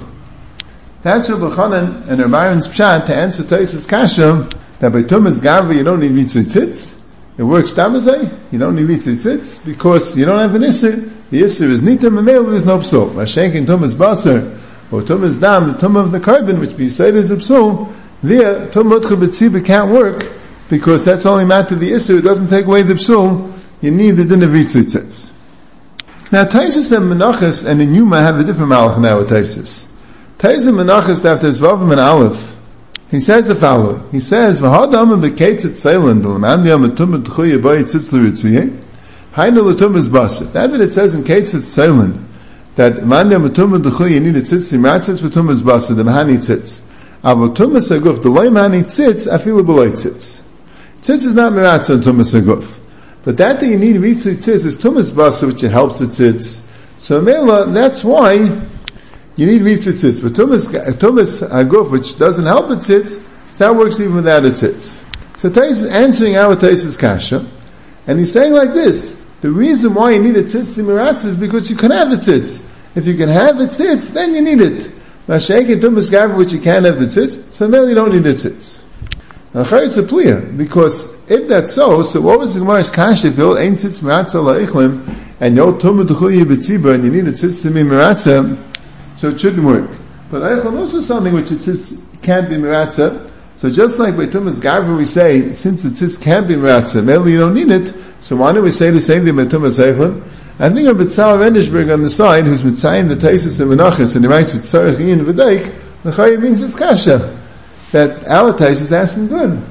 That's 1.03 1.29
Rabbi 1.29 1.55
Chanan 1.55 2.09
and 2.09 2.19
Rabbi 2.19 2.55
Pshat 2.55 3.05
to 3.05 3.15
answer 3.15 3.43
Taisus 3.43 3.87
Kasha, 3.87 4.49
that 4.79 4.91
by 4.91 5.03
Tumas 5.03 5.43
Gavin 5.43 5.77
you 5.77 5.85
don't 5.85 6.00
need 6.00 6.12
Ritzi 6.12 6.44
Tzitz, 6.44 7.04
it 7.37 7.43
works 7.43 7.73
tamazay, 7.75 8.33
you 8.53 8.59
don't 8.59 8.77
need 8.77 8.87
tzitz 8.87 9.65
because 9.67 10.17
you 10.17 10.25
don't 10.25 10.39
have 10.39 10.55
an 10.55 10.63
isser. 10.63 11.11
The 11.31 11.43
isser 11.43 11.69
is 11.69 11.83
nitam 11.83 12.19
and 12.19 12.29
there 12.29 12.45
is 12.53 12.65
no 12.65 12.79
psul. 12.79 13.11
Mashenk 13.11 13.55
in 13.55 13.67
tumas 13.67 13.95
basar 13.95 14.57
or 14.93 15.03
tumas 15.03 15.41
dam, 15.41 15.73
the 15.73 15.79
tum 15.79 15.97
of 15.97 16.13
the 16.13 16.21
carbon, 16.21 16.61
which 16.61 16.77
be 16.77 16.89
said 16.89 17.15
is 17.15 17.33
a 17.33 17.37
psul, 17.37 17.93
there 18.23 18.71
tum 18.71 18.91
mutcha 18.91 19.65
can't 19.65 19.91
work 19.91 20.33
because 20.69 21.05
that's 21.05 21.27
only 21.27 21.45
matter 21.45 21.75
the 21.75 21.91
isser. 21.91 22.19
It 22.19 22.23
doesn't 22.23 22.49
take 22.49 22.67
away 22.67 22.82
the 22.82 22.94
psul. 22.94 23.53
You 23.81 23.91
need 23.91 24.13
the 24.13 24.25
din 24.25 24.43
of 24.44 24.51
tzitz. 24.51 25.32
Now 26.31 26.44
Taisus 26.44 26.97
and 26.97 27.13
Menachas 27.13 27.69
and 27.69 27.81
in 27.82 27.94
Yuma 27.94 28.20
have 28.20 28.41
a 28.41 28.44
different 28.44 28.73
malach 28.73 29.01
now 29.01 29.19
with 29.19 29.31
Taisus. 29.31 29.93
Taisus 30.39 30.69
and 30.69 30.79
Menachas 30.79 31.25
after 31.25 31.49
Zvavim 31.49 31.93
and 31.93 32.01
Aleph 32.01 32.54
he 33.15 33.21
says 33.21 33.47
the 33.47 33.55
following. 33.55 34.03
He 34.11 34.19
says, 34.19 34.61
"V'hadam 34.61 35.23
b'keitzet 35.23 35.71
seilen 35.71 36.21
d'leman 36.21 36.65
yam 36.65 36.83
etum 36.83 37.23
d'chuye 37.23 37.59
b'ay 37.63 37.85
tzitzlu 37.85 38.27
yitzuyeh." 38.27 38.77
Hainu 39.37 39.63
l'tum 39.63 39.94
is 39.94 40.09
basit. 40.09 40.53
That 40.53 40.73
it 40.73 40.93
says 40.93 41.15
in 41.15 41.23
keitzet 41.23 41.61
seilen 41.61 42.25
that 42.75 43.06
man 43.06 43.31
yam 43.31 43.49
etum 43.49 43.81
d'chuye 43.81 44.21
need 44.21 44.35
a 44.35 44.41
tzitzli 44.41 44.81
matzitz 44.81 45.23
v'tum 45.23 45.49
is 45.51 45.63
basit 45.63 45.94
the 45.94 46.03
mahani 46.03 46.39
tzitz. 46.39 46.83
Avo 47.23 47.55
tumas 47.55 47.97
aguf 47.97 48.21
the 48.21 48.33
way 48.33 48.49
mahani 48.49 48.83
tzitz 48.83 49.33
afilu 49.33 49.65
b'loy 49.65 49.93
tzitz. 49.93 50.43
Tzitz 51.01 51.25
is 51.25 51.37
not 51.37 51.53
miratz 51.53 51.94
on 51.94 52.03
tumas 52.03 52.35
aguf. 52.35 52.81
But 53.23 53.37
that 53.37 53.61
that 53.61 53.67
you 53.69 53.79
need 53.79 53.94
ritzli 53.94 54.33
tzitz 54.33 54.67
is 54.67 54.79
tumas 54.79 55.13
basit 55.13 55.47
which 55.47 55.63
it 55.63 55.71
helps 55.71 56.01
the 56.01 56.06
tzitz. 56.06 56.63
So 56.99 57.21
Mela, 57.21 57.73
that's 57.73 58.03
why 58.03 58.39
you 59.36 59.46
need 59.46 59.62
ritzitzitz. 59.62 60.22
But 60.22 60.32
tumas, 60.32 60.69
tumas 60.94 61.48
aguf, 61.48 61.91
which 61.91 62.19
doesn't 62.19 62.44
help 62.44 62.70
a 62.70 62.76
tzitz, 62.76 63.31
so 63.53 63.64
that 63.64 63.76
works 63.76 64.00
even 64.00 64.17
without 64.17 64.44
a 64.44 64.50
tzitz. 64.50 65.03
So 65.38 65.50
Tais 65.50 65.82
is 65.82 65.86
answering 65.86 66.36
our 66.36 66.56
Tais' 66.56 66.96
kasha, 66.96 67.46
and 68.06 68.19
he's 68.19 68.32
saying 68.32 68.53
like 68.53 68.74
this, 68.74 69.22
the 69.41 69.50
reason 69.50 69.94
why 69.94 70.12
you 70.12 70.22
need 70.22 70.36
a 70.36 70.44
tzitz 70.44 70.82
miratz 70.82 71.24
is 71.24 71.36
because 71.36 71.69
you 71.69 71.76
can 71.76 71.91
have 71.91 72.12
a 72.12 72.17
tzitz. 72.17 72.70
If 72.94 73.06
you 73.06 73.14
can 73.14 73.29
have 73.29 73.60
a 73.60 73.64
tzitz, 73.64 74.12
then 74.14 74.34
you 74.34 74.43
need 74.43 74.60
it. 74.60 74.91
Mashayk 75.26 75.72
and 75.72 75.82
tumas 75.82 76.10
gav, 76.10 76.36
which 76.36 76.53
you 76.53 76.60
can't 76.60 76.84
have 76.84 76.98
the 76.98 77.06
tzitz, 77.06 77.53
so 77.53 77.67
then 77.67 77.88
you 77.88 77.94
don't 77.94 78.12
need 78.12 78.24
a 78.24 78.32
tzitz. 78.32 78.82
It's 79.56 79.98
a 79.98 80.03
pliya, 80.03 80.56
because 80.56 81.31
if 81.31 81.48
that's 81.48 81.72
so, 81.72 82.03
so 82.03 82.20
what 82.20 82.38
was 82.38 82.55
the 82.55 82.60
Gemara's 82.60 82.91
kasha 82.91 83.29
if 83.29 83.38
you 83.38 83.56
ain't 83.58 83.79
tzitz 83.79 84.03
miratza 84.03 84.43
la'ichlim, 84.43 85.06
and 85.41 85.56
you're 85.56 85.72
tumah 85.74 86.05
b'tziba, 86.05 86.94
and 86.94 87.05
you 87.05 87.10
need 87.10 87.29
a 87.29 87.32
tzitz 87.32 87.62
to 87.62 87.70
be 87.70 87.82
miratza, 87.82 88.58
so 89.15 89.29
it 89.29 89.41
shouldn't 89.41 89.65
work. 89.65 89.91
But 90.31 90.43
Eichel 90.43 90.77
also 90.79 91.01
something 91.01 91.33
which 91.33 91.53
it 91.53 91.63
says 91.63 92.11
can't 92.23 92.49
be 92.49 92.56
miratza. 92.56 93.31
So 93.56 93.71
just 93.71 93.99
like 93.99 94.17
by 94.17 94.27
Tumas 94.27 94.61
Garver 94.61 94.97
we 94.97 95.05
say, 95.05 95.53
since 95.53 95.85
it 95.85 95.97
says 95.97 96.19
can't 96.19 96.49
be 96.49 96.55
miratza, 96.55 97.05
mainly 97.05 97.33
you 97.33 97.39
don't 97.39 97.55
need 97.55 97.71
it, 97.71 97.94
so 98.21 98.37
why 98.37 98.53
don't 98.53 98.65
we 98.65 98.71
say 98.71 98.91
the 98.91 99.01
same 99.01 99.25
thing 99.25 99.37
by 99.37 99.44
Tumas 99.44 99.79
Eichel? 99.79 100.23
I 100.59 100.71
think 100.71 100.87
of 100.87 100.97
Betzal 100.97 101.39
Renishberg 101.39 101.93
on 101.93 102.03
the 102.03 102.09
side, 102.09 102.44
who's 102.44 102.63
mitzayim 102.63 103.09
the 103.09 103.17
Taisus 103.17 103.61
and 103.61 103.71
Menachis, 103.73 104.15
and 104.15 104.25
he 104.25 104.31
writes 104.31 104.55
with 104.55 104.63
Tzarech 104.63 105.01
Ian 105.01 105.25
the 105.25 106.11
Chayim 106.11 106.43
means 106.43 106.61
it's 106.61 106.79
kasha. 106.79 107.37
that 107.91 108.27
our 108.29 108.56
Tais 108.56 108.81
is 108.81 108.93
asking 108.93 109.29
good. 109.29 109.65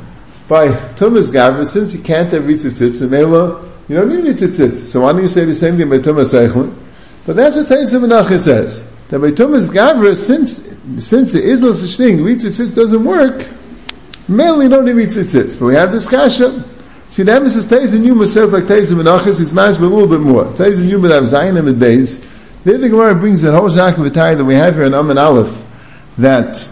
By 0.50 0.68
Tumas 0.68 1.32
Gavra, 1.32 1.66
since 1.66 1.96
you 1.96 2.04
can't 2.04 2.32
have 2.34 2.44
Ritzitzitz, 2.44 3.02
and 3.02 3.12
Mela, 3.12 3.70
you 3.88 3.96
don't 3.96 4.10
need 4.10 4.26
Ritzitzitz. 4.26 4.78
So 4.78 5.02
why 5.02 5.14
don't 5.14 5.22
you 5.22 5.28
say 5.30 5.46
the 5.46 5.56
same 5.56 5.78
thing 5.78 5.90
by 5.90 6.00
Tumas 6.00 6.34
Eichlin? 6.34 6.76
But 7.26 7.38
that's 7.38 7.56
what 7.56 7.68
Tais 7.70 7.94
Menachah 7.94 8.40
says. 8.40 8.93
That 9.14 9.20
by 9.20 9.30
Tumas 9.30 9.70
Gavra, 9.72 10.16
since, 10.16 10.76
since 11.06 11.34
there 11.34 11.44
is 11.44 11.62
no 11.62 11.74
such 11.74 11.98
thing, 11.98 12.18
Ritzitzitz 12.18 12.74
doesn't 12.74 13.04
work, 13.04 13.48
mainly 14.28 14.68
don't 14.68 14.86
need 14.86 14.96
Ritzitzitz. 14.96 15.60
But 15.60 15.68
we 15.68 15.76
have 15.76 15.92
this 15.92 16.10
Kasha. 16.10 16.66
See, 17.10 17.22
the 17.22 17.34
emphasis 17.34 17.68
Tais 17.68 17.94
and 17.94 18.04
Yuma 18.04 18.26
says 18.26 18.54
like 18.54 18.68
Tais 18.68 18.90
and 18.90 19.00
Menachas, 19.00 19.40
it's 19.40 19.54
matched 19.54 19.78
a 19.78 19.82
little 19.82 20.08
bit 20.08 20.20
more. 20.20 20.52
Tais 20.54 20.80
and 20.80 20.90
Yuma 20.90 21.10
have 21.10 21.28
Zion 21.28 21.58
in 21.58 21.66
the 21.66 21.74
days. 21.74 22.28
Then 22.64 22.82
the 22.82 22.90
Gemara 22.90 23.14
brings 23.14 23.44
that 23.44 23.54
whole 23.54 23.70
Shach 23.70 24.04
of 24.04 24.12
that 24.12 24.44
we 24.44 24.56
have 24.56 24.74
here 24.74 24.86
in 24.86 24.96
Amin 24.96 25.20
Aleph, 25.20 25.64
that 26.18 26.68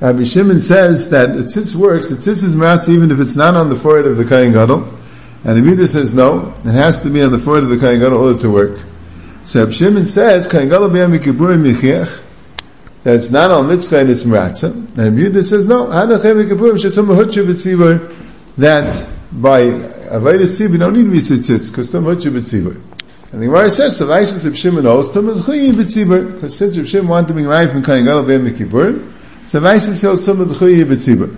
Rabbi 0.00 0.24
Shimon 0.24 0.60
says 0.60 1.08
that 1.08 1.32
the 1.32 1.44
tzitz 1.44 1.74
works, 1.74 2.10
the 2.10 2.16
tzitz 2.16 2.44
is 2.44 2.54
meratz 2.54 2.90
even 2.90 3.10
if 3.10 3.20
it's 3.20 3.36
not 3.36 3.54
on 3.54 3.70
the 3.70 3.76
forehead 3.76 4.04
of 4.04 4.18
the 4.18 4.24
Kayin 4.24 4.52
Gadol. 4.52 4.86
And 5.44 5.58
Amida 5.58 5.88
says 5.88 6.12
no, 6.12 6.52
it 6.58 6.72
has 6.72 7.00
to 7.04 7.08
be 7.08 7.22
on 7.22 7.32
the 7.32 7.38
forehead 7.38 7.64
of 7.64 7.70
the 7.70 7.76
Kayin 7.76 8.00
Gadol 8.00 8.18
in 8.18 8.34
order 8.34 8.40
to 8.40 8.50
work. 8.50 8.93
So 9.44 9.60
Rabbi 9.60 9.72
Shimon 9.72 10.06
says, 10.06 10.48
that 13.04 13.16
it's 13.16 13.30
not 13.30 13.50
on 13.50 13.68
mitzvah 13.68 13.98
and 13.98 14.08
it's 14.10 14.24
meratza. 14.24 14.72
And 14.72 14.98
Amida 14.98 15.42
says 15.42 15.66
no, 15.68 15.86
hutcha 15.86 17.44
that 18.56 19.08
by 19.30 19.60
Avayda 19.60 20.46
Sib, 20.46 20.72
you 20.72 20.78
don't 20.78 20.94
need 20.94 21.06
tzitz 21.06 21.70
because 21.70 21.92
tum 21.92 22.04
hutcha 22.04 22.32
b'tzivur. 22.32 22.80
And 23.32 23.42
the 23.42 23.46
Gemara 23.46 23.70
says, 23.70 23.98
so 23.98 24.06
Vaisus 24.06 24.46
of 24.46 24.56
Shimon 24.56 24.84
knows, 24.84 25.10
tum 25.10 25.26
hutcha 25.26 25.72
b'tzivur, 25.72 26.34
because 26.34 26.56
since 26.56 26.78
Rabbi 26.78 26.88
Shimon 26.88 27.08
wanted 27.08 27.28
to 27.28 27.34
be 27.34 27.44
right 27.44 27.68
from 27.70 27.82
Kayin 27.82 28.04
Gadol 28.06 28.24
b'yam 28.24 28.48
yikipurim, 28.48 29.12
so 29.46 29.60
shows 29.60 30.24
some 30.24 30.40
of 30.40 30.48
the 30.48 30.54
B'tzibur. 30.54 31.36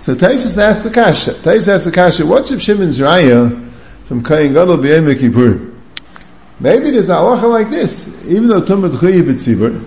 So 0.00 0.14
Taisus 0.14 0.56
asks 0.56 0.84
the 0.84 0.90
Kasha. 0.90 1.32
Taisus 1.32 1.68
asks 1.68 1.84
the 1.84 1.92
Kasha, 1.92 2.24
what's 2.24 2.50
if 2.50 2.62
Shimon's 2.62 2.98
Raya 2.98 3.70
from 4.04 4.22
Kayin 4.22 4.54
Gadol 4.54 4.78
B'yem 4.78 5.18
Kippur? 5.18 5.71
Maybe 6.62 6.92
there's 6.92 7.10
a 7.10 7.14
halacha 7.14 7.50
like 7.50 7.70
this, 7.70 8.24
even 8.24 8.46
though 8.46 8.62
Tumad 8.62 8.92
Chuyi 8.92 9.22
B'tzibur, 9.22 9.82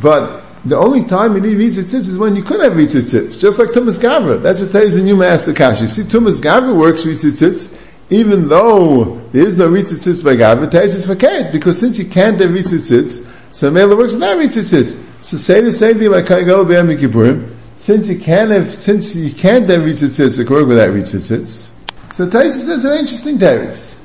but 0.00 0.44
the 0.64 0.76
only 0.76 1.04
time 1.04 1.34
you 1.34 1.40
need 1.40 1.56
Ritzitzitz 1.56 2.08
is 2.08 2.16
when 2.16 2.36
you 2.36 2.44
could 2.44 2.60
have 2.60 2.74
Ritzitzitz, 2.74 3.40
just 3.40 3.58
like 3.58 3.70
Tumas 3.70 4.00
Gavra. 4.00 4.40
That's 4.40 4.60
what 4.60 4.70
Taisus 4.70 5.00
and 5.00 5.08
Yuma 5.08 5.26
ask 5.26 5.46
the 5.46 5.52
Kasha. 5.52 5.82
You 5.82 5.88
see, 5.88 6.02
Tumas 6.02 6.40
Gavra 6.40 6.78
works 6.78 7.04
Ritzitzitz, 7.04 7.76
even 8.08 8.46
though 8.46 9.16
there 9.32 9.44
is 9.44 9.58
no 9.58 9.68
Ritzitzitz 9.68 10.24
by 10.24 10.36
Gavra, 10.36 10.68
Taisus 10.68 10.94
is 10.94 11.06
fakir, 11.06 11.50
because 11.50 11.80
since 11.80 11.98
you 11.98 12.06
can't 12.06 12.38
have 12.38 12.50
Ritzitzitz, 12.50 13.26
so 13.52 13.72
Mela 13.72 13.96
works 13.96 14.12
without 14.12 14.38
Ritzitzitz. 14.38 15.24
So 15.24 15.36
say 15.36 15.60
the 15.60 15.72
same 15.72 15.98
thing 15.98 16.06
about 16.06 16.26
Kaigol 16.26 16.66
B'Yam 16.66 16.96
Kippurim. 16.96 17.56
Since 17.78 18.06
you 18.06 18.20
can't 18.20 18.52
have, 18.52 18.68
since 18.68 19.16
you 19.16 19.34
can't 19.34 19.68
have 19.68 19.80
Ritzitzitz, 19.80 20.38
it 20.38 20.46
can 20.46 20.54
work 20.54 20.68
without 20.68 20.90
Ritzitzitz. 20.90 21.72
So 22.12 22.28
Taisa 22.28 22.50
says 22.52 22.84
an 22.84 22.92
interesting 22.98 23.38
teretz. 23.38 23.95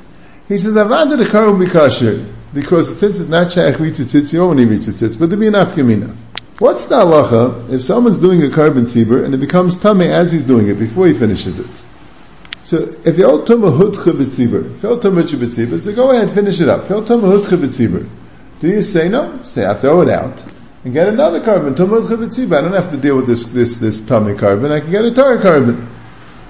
He 0.51 0.57
says, 0.57 0.75
Avada 0.75 1.17
the 1.17 1.23
Karum 1.23 1.65
B'Kasher. 1.65 2.29
Because 2.53 2.99
since 2.99 3.21
it's 3.21 3.29
not 3.29 3.53
Shaykh 3.53 3.75
Ritzitzitz, 3.75 4.33
you 4.33 4.39
don't 4.39 4.57
need 4.57 4.67
Ritzitzitz, 4.67 5.17
but 5.17 5.29
there 5.29 5.39
be 5.39 5.47
enough 5.47 5.75
Kamina. 5.75 6.13
What's 6.59 6.87
the 6.87 6.95
halacha 6.95 7.71
if 7.71 7.81
someone's 7.81 8.19
doing 8.19 8.43
a 8.43 8.49
carbon 8.49 8.83
tzibur 8.83 9.23
and 9.23 9.33
it 9.33 9.37
becomes 9.37 9.79
tummy 9.79 10.07
as 10.07 10.33
he's 10.33 10.45
doing 10.45 10.67
it, 10.67 10.73
before 10.73 11.07
he 11.07 11.13
finishes 11.13 11.59
it? 11.59 11.83
So 12.63 12.79
if 13.05 13.17
you're 13.17 13.45
tumah 13.45 13.79
hutcha 13.79 14.11
b'tzibur, 14.11 14.75
if 14.75 14.83
you're 14.83 14.97
b'tzibur, 14.97 15.79
so 15.79 15.95
go 15.95 16.11
ahead, 16.11 16.29
finish 16.29 16.59
it 16.59 16.67
up. 16.67 16.81
If 16.83 16.89
you're 16.89 17.01
tumah 17.01 17.39
hutcha 17.39 17.57
b'tzibur, 17.57 18.09
do 18.59 18.67
you 18.67 18.81
say 18.81 19.07
no? 19.07 19.43
Say, 19.43 19.65
I 19.65 19.73
throw 19.73 20.01
it 20.01 20.09
out 20.09 20.43
and 20.83 20.91
get 20.91 21.07
another 21.07 21.39
carbon. 21.39 21.75
I 21.75 21.77
don't 21.77 22.73
have 22.73 22.91
to 22.91 22.97
deal 22.97 23.15
with 23.15 23.25
this, 23.25 23.45
this, 23.45 23.77
this 23.77 24.01
tummy 24.01 24.35
carbon. 24.35 24.73
I 24.73 24.81
can 24.81 24.91
get 24.91 25.05
a 25.05 25.11
tar 25.11 25.37
carbon. 25.37 25.87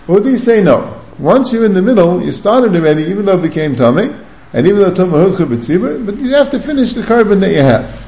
Or 0.07 0.19
do 0.19 0.31
you 0.31 0.37
say 0.37 0.63
no? 0.63 1.00
Once 1.21 1.53
you're 1.53 1.65
in 1.65 1.75
the 1.75 1.81
middle, 1.83 2.19
you 2.23 2.31
started 2.31 2.75
already, 2.75 3.03
even 3.03 3.25
though 3.25 3.37
it 3.37 3.43
became 3.43 3.75
tummy, 3.75 4.09
and 4.53 4.65
even 4.65 4.81
though 4.81 4.91
tummy 4.91 6.03
but 6.03 6.19
you 6.19 6.33
have 6.33 6.49
to 6.49 6.59
finish 6.59 6.93
the 6.93 7.03
carbon 7.03 7.39
that 7.39 7.51
you 7.51 7.61
have. 7.61 8.07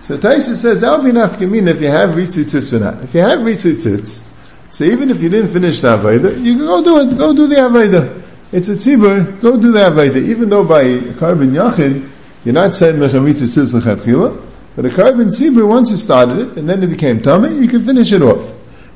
So 0.00 0.16
Taisa 0.16 0.54
says 0.54 0.80
that 0.80 0.96
would 0.96 1.04
be 1.04 1.10
enough 1.10 1.38
mean 1.40 1.68
if 1.68 1.82
you 1.82 1.88
have 1.88 2.10
ritzitzitz 2.10 2.72
or 2.72 2.80
not. 2.80 3.02
If 3.04 3.14
you 3.14 3.20
have 3.20 3.40
ritzitzitz, 3.40 4.26
so 4.70 4.84
even 4.84 5.10
if 5.10 5.22
you 5.22 5.28
didn't 5.28 5.52
finish 5.52 5.80
the 5.80 5.88
Aveda, 5.88 6.42
you 6.42 6.56
can 6.56 6.66
go 6.66 6.82
do 6.82 7.00
it, 7.00 7.18
go 7.18 7.34
do 7.34 7.46
the 7.48 7.56
Aveda. 7.56 8.22
It's 8.50 8.68
a 8.68 8.72
tzibur, 8.72 9.42
go 9.42 9.60
do 9.60 9.70
the 9.70 9.80
Aveda. 9.80 10.16
Even 10.16 10.48
though 10.48 10.64
by 10.64 11.12
carbon 11.18 11.50
yachid, 11.50 12.10
you're 12.44 12.54
not 12.54 12.72
saying 12.72 12.96
mechamitzu 12.96 13.46
sis 13.46 13.74
lechatchila, 13.74 14.42
but 14.74 14.86
a 14.86 14.90
carbon 14.90 15.28
sibur, 15.28 15.68
once 15.68 15.90
you 15.90 15.98
started 15.98 16.38
it, 16.38 16.56
and 16.56 16.66
then 16.66 16.82
it 16.82 16.86
became 16.86 17.20
tummy, 17.20 17.54
you 17.54 17.68
can 17.68 17.84
finish 17.84 18.10
it 18.12 18.22
off. 18.22 18.52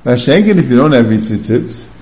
Now, 0.06 0.12
shenkin, 0.12 0.56
if 0.56 0.70
you 0.70 0.76
don't 0.76 0.92
have 0.92 1.04
ritzitzitz, 1.06 1.97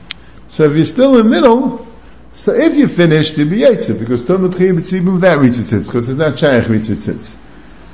so 0.49 0.65
if 0.65 0.77
you're 0.77 0.85
still 0.85 1.19
in 1.19 1.29
the 1.29 1.31
middle, 1.31 1.87
so 2.33 2.53
if 2.55 2.77
you 2.77 2.89
finish, 2.89 3.37
you'll 3.37 3.49
be 3.49 3.61
yaitze, 3.61 3.99
because 3.99 4.25
tummy 4.25 4.49
tchiyah 4.49 4.79
b'tzibur 4.79 5.15
without 5.15 5.39
ritzitzitz, 5.39 5.87
because 5.87 6.09
it's 6.09 6.19
not 6.19 6.39
shaykh 6.39 6.65
ritzitzitz. 6.65 7.37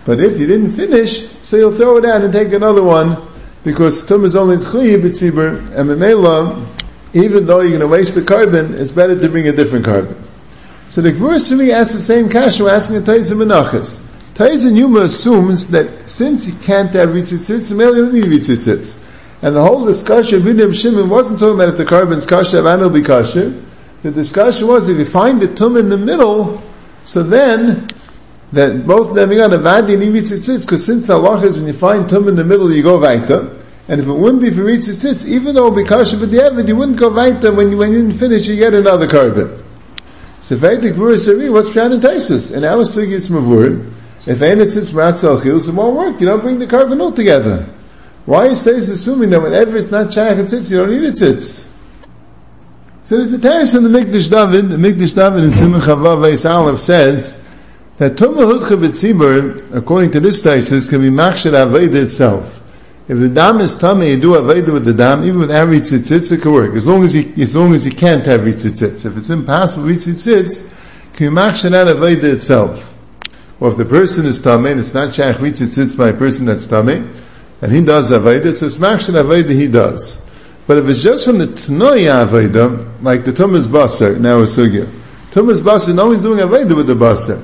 But 0.04 0.18
if 0.20 0.38
you 0.38 0.46
didn't 0.46 0.72
finish, 0.72 1.28
so 1.42 1.56
you'll 1.56 1.72
throw 1.72 1.96
it 1.98 2.04
out 2.04 2.22
and 2.22 2.32
take 2.32 2.52
another 2.52 2.82
one, 2.82 3.16
because 3.62 4.04
tum 4.04 4.24
is 4.24 4.34
only 4.34 4.56
tchiyah 4.56 5.00
b'tzibur, 5.00 5.58
and 5.76 5.90
memela, 5.90 6.66
even 7.14 7.46
though 7.46 7.60
you're 7.60 7.78
going 7.78 7.80
to 7.80 7.86
waste 7.88 8.14
the 8.14 8.22
carbon, 8.22 8.74
it's 8.74 8.92
better 8.92 9.18
to 9.18 9.28
bring 9.28 9.46
a 9.46 9.52
different 9.52 9.84
carbon. 9.84 10.16
So 10.88 11.00
the 11.00 11.12
really 11.12 11.72
asks 11.72 11.94
the 11.94 12.00
same 12.00 12.28
we're 12.28 12.70
asking 12.70 12.96
a 12.96 13.00
Taiz 13.00 13.32
Menachas. 13.32 13.98
Taiz 14.34 14.70
Yuma 14.76 15.00
assumes 15.00 15.68
that 15.70 16.08
since 16.08 16.46
you 16.46 16.54
can't 16.64 16.92
have 16.94 17.10
Ritzitzitz, 17.10 17.70
you 17.70 17.78
don't 17.78 18.12
need 18.12 18.24
Ritzitzitz. 18.24 18.98
And 19.42 19.56
the 19.56 19.62
whole 19.62 19.84
discussion 19.84 20.38
of 20.38 20.44
Vidya 20.44 20.72
Shimon 20.72 21.08
wasn't 21.08 21.40
talking 21.40 21.56
about 21.56 21.70
if 21.70 21.76
the 21.76 21.84
carbon's 21.84 22.26
kasha, 22.26 22.64
and 22.64 22.80
will 22.80 22.90
be 22.90 23.02
kasha. 23.02 23.52
The 24.02 24.12
discussion 24.12 24.68
was 24.68 24.88
if 24.88 24.98
you 24.98 25.04
find 25.04 25.42
the 25.42 25.48
tum 25.48 25.76
in 25.76 25.88
the 25.88 25.98
middle, 25.98 26.62
so 27.02 27.24
then 27.24 27.88
that 28.52 28.86
both 28.86 29.10
of 29.10 29.14
them 29.16 29.32
you 29.32 29.38
got 29.38 29.52
a 29.52 29.58
vadi 29.58 29.94
and 29.94 30.02
ritzitzitz, 30.02 30.64
because 30.64 30.86
since 30.86 31.10
Allah 31.10 31.44
is 31.44 31.56
when 31.56 31.66
you 31.66 31.72
find 31.72 32.08
tum 32.08 32.28
in 32.28 32.36
the 32.36 32.44
middle, 32.44 32.72
you 32.72 32.84
go 32.84 33.00
weiter. 33.00 33.58
And 33.88 34.00
if 34.00 34.06
it 34.06 34.12
wouldn't 34.12 34.42
be 34.42 34.50
for 34.50 34.60
ritzitzitz, 34.60 35.26
even 35.26 35.56
though 35.56 35.66
it 35.66 35.70
would 35.70 35.82
be 35.82 35.88
kasha, 35.88 36.18
but 36.18 36.30
the 36.30 36.38
evid, 36.38 36.68
you 36.68 36.76
wouldn't 36.76 36.98
go 36.98 37.10
weiter. 37.10 37.52
When 37.52 37.72
you, 37.72 37.76
when 37.76 37.92
you 37.92 38.02
didn't 38.02 38.18
finish, 38.18 38.46
you 38.46 38.54
get 38.56 38.74
another 38.74 39.08
carbon. 39.08 39.64
So 40.38 40.56
Vedic 40.56 40.94
Vura 40.94 41.18
Sari, 41.18 41.50
what's 41.50 41.68
Pshat 41.68 42.54
and 42.54 42.64
I 42.64 42.74
was 42.76 42.96
Sugi 42.96 43.14
it's 43.14 43.28
Mavur. 43.28 43.92
If 44.24 44.38
Einitzitz 44.38 44.92
Matzal 44.92 45.40
Chils, 45.40 45.68
it 45.68 45.74
won't 45.74 45.96
work. 45.96 46.20
You 46.20 46.26
don't 46.26 46.42
bring 46.42 46.60
the 46.60 46.66
carbon 46.68 47.00
all 47.00 47.12
together. 47.12 47.68
Why 48.24 48.46
is 48.46 48.62
Tais 48.64 48.88
assuming 48.88 49.30
that 49.30 49.42
whenever 49.42 49.76
it's 49.76 49.90
not 49.90 50.12
Shaykh 50.12 50.38
and 50.38 50.48
Tzitz, 50.48 50.70
you 50.70 50.78
don't 50.78 50.90
need 50.90 51.02
a 51.02 51.12
Tzitz? 51.12 51.68
So 53.02 53.16
there's 53.16 53.32
a 53.32 53.38
Teres 53.38 53.74
in 53.74 53.82
the 53.82 53.88
Mikdash 53.88 54.30
David, 54.30 54.70
the 54.70 54.76
Mikdash 54.76 55.14
David 55.16 55.42
in 55.44 55.50
Simon 55.50 55.80
Chavav 55.80 56.22
Veis 56.22 56.48
Aleph 56.48 56.78
says 56.78 57.42
that 57.96 58.12
Tumah 58.12 58.60
Hudcha 58.60 58.78
B'tzibur, 58.78 59.74
according 59.74 60.12
to 60.12 60.20
this 60.20 60.42
Taisus, 60.42 60.88
can 60.88 61.00
be 61.00 61.08
Machshir 61.08 61.52
Aveda 61.52 61.96
itself. 61.96 62.60
If 63.08 63.18
the 63.18 63.28
dam 63.28 63.60
is 63.60 63.76
tummy, 63.76 64.10
you 64.10 64.20
do 64.20 64.34
aveda 64.34 64.72
with 64.72 64.84
the 64.84 64.92
dam, 64.92 65.24
even 65.24 65.40
with 65.40 65.50
every 65.50 65.80
tzitzitz, 65.80 66.30
it 66.30 66.40
can 66.40 66.52
work. 66.52 66.74
As 66.76 66.86
long 66.86 67.02
as 67.02 67.16
you, 67.16 67.32
as 67.42 67.56
long 67.56 67.74
as 67.74 67.84
you 67.84 67.90
can't 67.90 68.24
have 68.26 68.42
tzitzitz. 68.42 69.04
If 69.04 69.16
it's 69.16 69.28
impossible 69.28 69.88
tzitzitz, 69.88 71.12
can 71.14 71.24
you 71.24 71.30
makshan 71.32 71.74
out 71.74 71.88
aveda 71.88 72.32
itself? 72.32 72.94
Or 73.58 73.70
if 73.70 73.76
the 73.76 73.84
person 73.84 74.24
is 74.24 74.40
tummy, 74.40 74.70
and 74.70 74.78
it's 74.78 74.94
not 74.94 75.12
shaykh 75.12 75.36
tzitzitz 75.36 75.98
by 75.98 76.10
a 76.10 76.14
person 76.14 76.46
that's 76.46 76.68
tummy, 76.68 77.02
and 77.62 77.72
he 77.72 77.82
does 77.82 78.10
aveda, 78.10 78.52
so 78.52 78.66
it's 78.66 78.76
makshan 78.76 79.14
aveda 79.14 79.50
he 79.50 79.68
does. 79.68 80.28
But 80.66 80.78
if 80.78 80.88
it's 80.88 81.02
just 81.02 81.24
from 81.24 81.38
the 81.38 81.46
tnoya 81.46 82.26
aveda, 82.26 83.02
like 83.02 83.24
the 83.24 83.32
tumas 83.32 83.66
basar, 83.66 84.20
now 84.20 84.40
a 84.40 84.42
sugya. 84.42 84.92
Tumas 85.30 85.60
basar, 85.62 85.94
no 85.94 86.08
one's 86.08 86.20
doing 86.20 86.40
aveda 86.40 86.76
with 86.76 86.86
the 86.86 86.94
basar. 86.94 87.42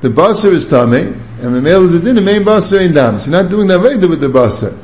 The 0.00 0.08
basar 0.08 0.52
is 0.52 0.66
tummy, 0.66 1.02
and 1.02 1.54
the 1.54 1.60
male 1.60 1.84
is 1.84 1.94
a 1.94 2.00
din, 2.00 2.16
the 2.16 2.22
main 2.22 2.42
basar 2.42 2.84
in 2.84 2.94
dam. 2.94 3.20
So 3.20 3.30
you're 3.30 3.42
not 3.42 3.50
doing 3.50 3.68
the 3.68 3.78
aveda 3.78 4.08
with 4.08 4.20
the 4.20 4.28
basar. 4.28 4.76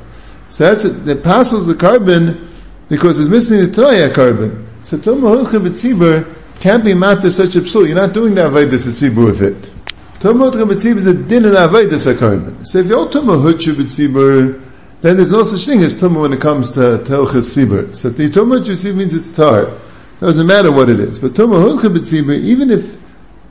So 0.48 0.64
that's 0.68 0.84
it. 0.84 1.04
That 1.06 1.24
passes 1.24 1.66
the 1.66 1.74
carbon 1.74 2.48
because 2.88 3.18
it's 3.18 3.28
missing 3.28 3.60
the 3.60 3.66
Troya 3.66 4.14
carbon. 4.14 4.68
So 4.82 4.96
Tumah 4.96 5.44
Hulcha 5.44 5.60
B'tzibur 5.60 6.60
can't 6.60 6.84
be 6.84 6.94
matter 6.94 7.30
such 7.30 7.56
a 7.56 7.60
psul. 7.60 7.86
You're 7.86 7.96
not 7.96 8.14
doing 8.14 8.34
the 8.34 8.42
Avaidus 8.42 8.86
B'tzibur 8.86 9.24
with 9.26 9.42
it. 9.42 9.56
Tumah 10.20 10.52
Hulcha 10.52 10.70
B'tzibur 10.70 10.96
is 10.98 11.06
a 11.06 11.14
din 11.14 11.44
in 11.44 11.52
Avaidus 11.52 12.16
carbon. 12.18 12.64
So 12.64 12.78
if 12.78 12.86
you're 12.86 13.06
Tumah 13.06 13.42
Hulcha 13.42 13.74
B'tzibur, 13.74 14.62
then 15.06 15.16
there's 15.16 15.32
no 15.32 15.42
such 15.42 15.66
thing 15.66 15.82
as 15.82 15.94
Tumah 15.94 16.22
when 16.22 16.32
it 16.32 16.40
comes 16.40 16.72
to 16.72 16.80
Telchas 16.80 17.54
Tzibur. 17.54 17.94
So 17.94 18.10
the 18.10 18.28
Tumah 18.28 18.60
B'tzibur 18.60 18.96
means 18.96 19.14
it's 19.14 19.34
tar. 19.34 19.68
It 19.68 20.20
doesn't 20.20 20.46
matter 20.46 20.72
what 20.72 20.88
it 20.88 20.98
is. 20.98 21.18
But 21.18 21.32
Tumah 21.32 21.62
Hulcha 21.62 21.94
B'tzibur, 21.96 22.38
even 22.38 22.70
if 22.70 22.96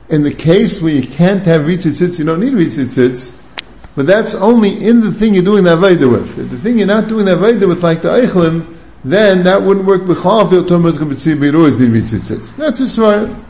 in 0.08 0.22
the 0.22 0.32
case 0.32 0.82
where 0.82 0.92
you 0.92 1.02
can't 1.02 1.44
have 1.46 1.62
Ritzitzitz, 1.62 2.18
you 2.18 2.24
don't 2.24 2.40
need 2.40 2.52
Ritzitzitz, 2.52 3.42
but 3.94 4.06
that's 4.06 4.34
only 4.34 4.86
in 4.86 5.00
the 5.00 5.10
thing 5.12 5.34
you're 5.34 5.44
doing 5.44 5.64
the 5.64 5.76
Aveda 5.76 6.10
with. 6.10 6.38
If 6.38 6.50
the 6.50 6.58
thing 6.58 6.78
you're 6.78 6.86
not 6.86 7.08
doing 7.08 7.24
the 7.24 7.36
Aveda 7.36 7.66
with, 7.66 7.82
like 7.82 8.02
the 8.02 8.10
Eichlim, 8.10 8.76
then 9.04 9.44
that 9.44 9.62
wouldn't 9.62 9.86
work 9.86 10.02
b'chal 10.02 10.50
fil 10.50 10.64
tomad 10.64 10.92
chabetzibur, 10.92 11.44
you'd 11.44 11.54
always 11.54 11.80
need 11.80 11.90
mitzitzitz. 11.90 12.56
That's 12.56 12.80
a 12.80 12.84
svara. 12.84 13.44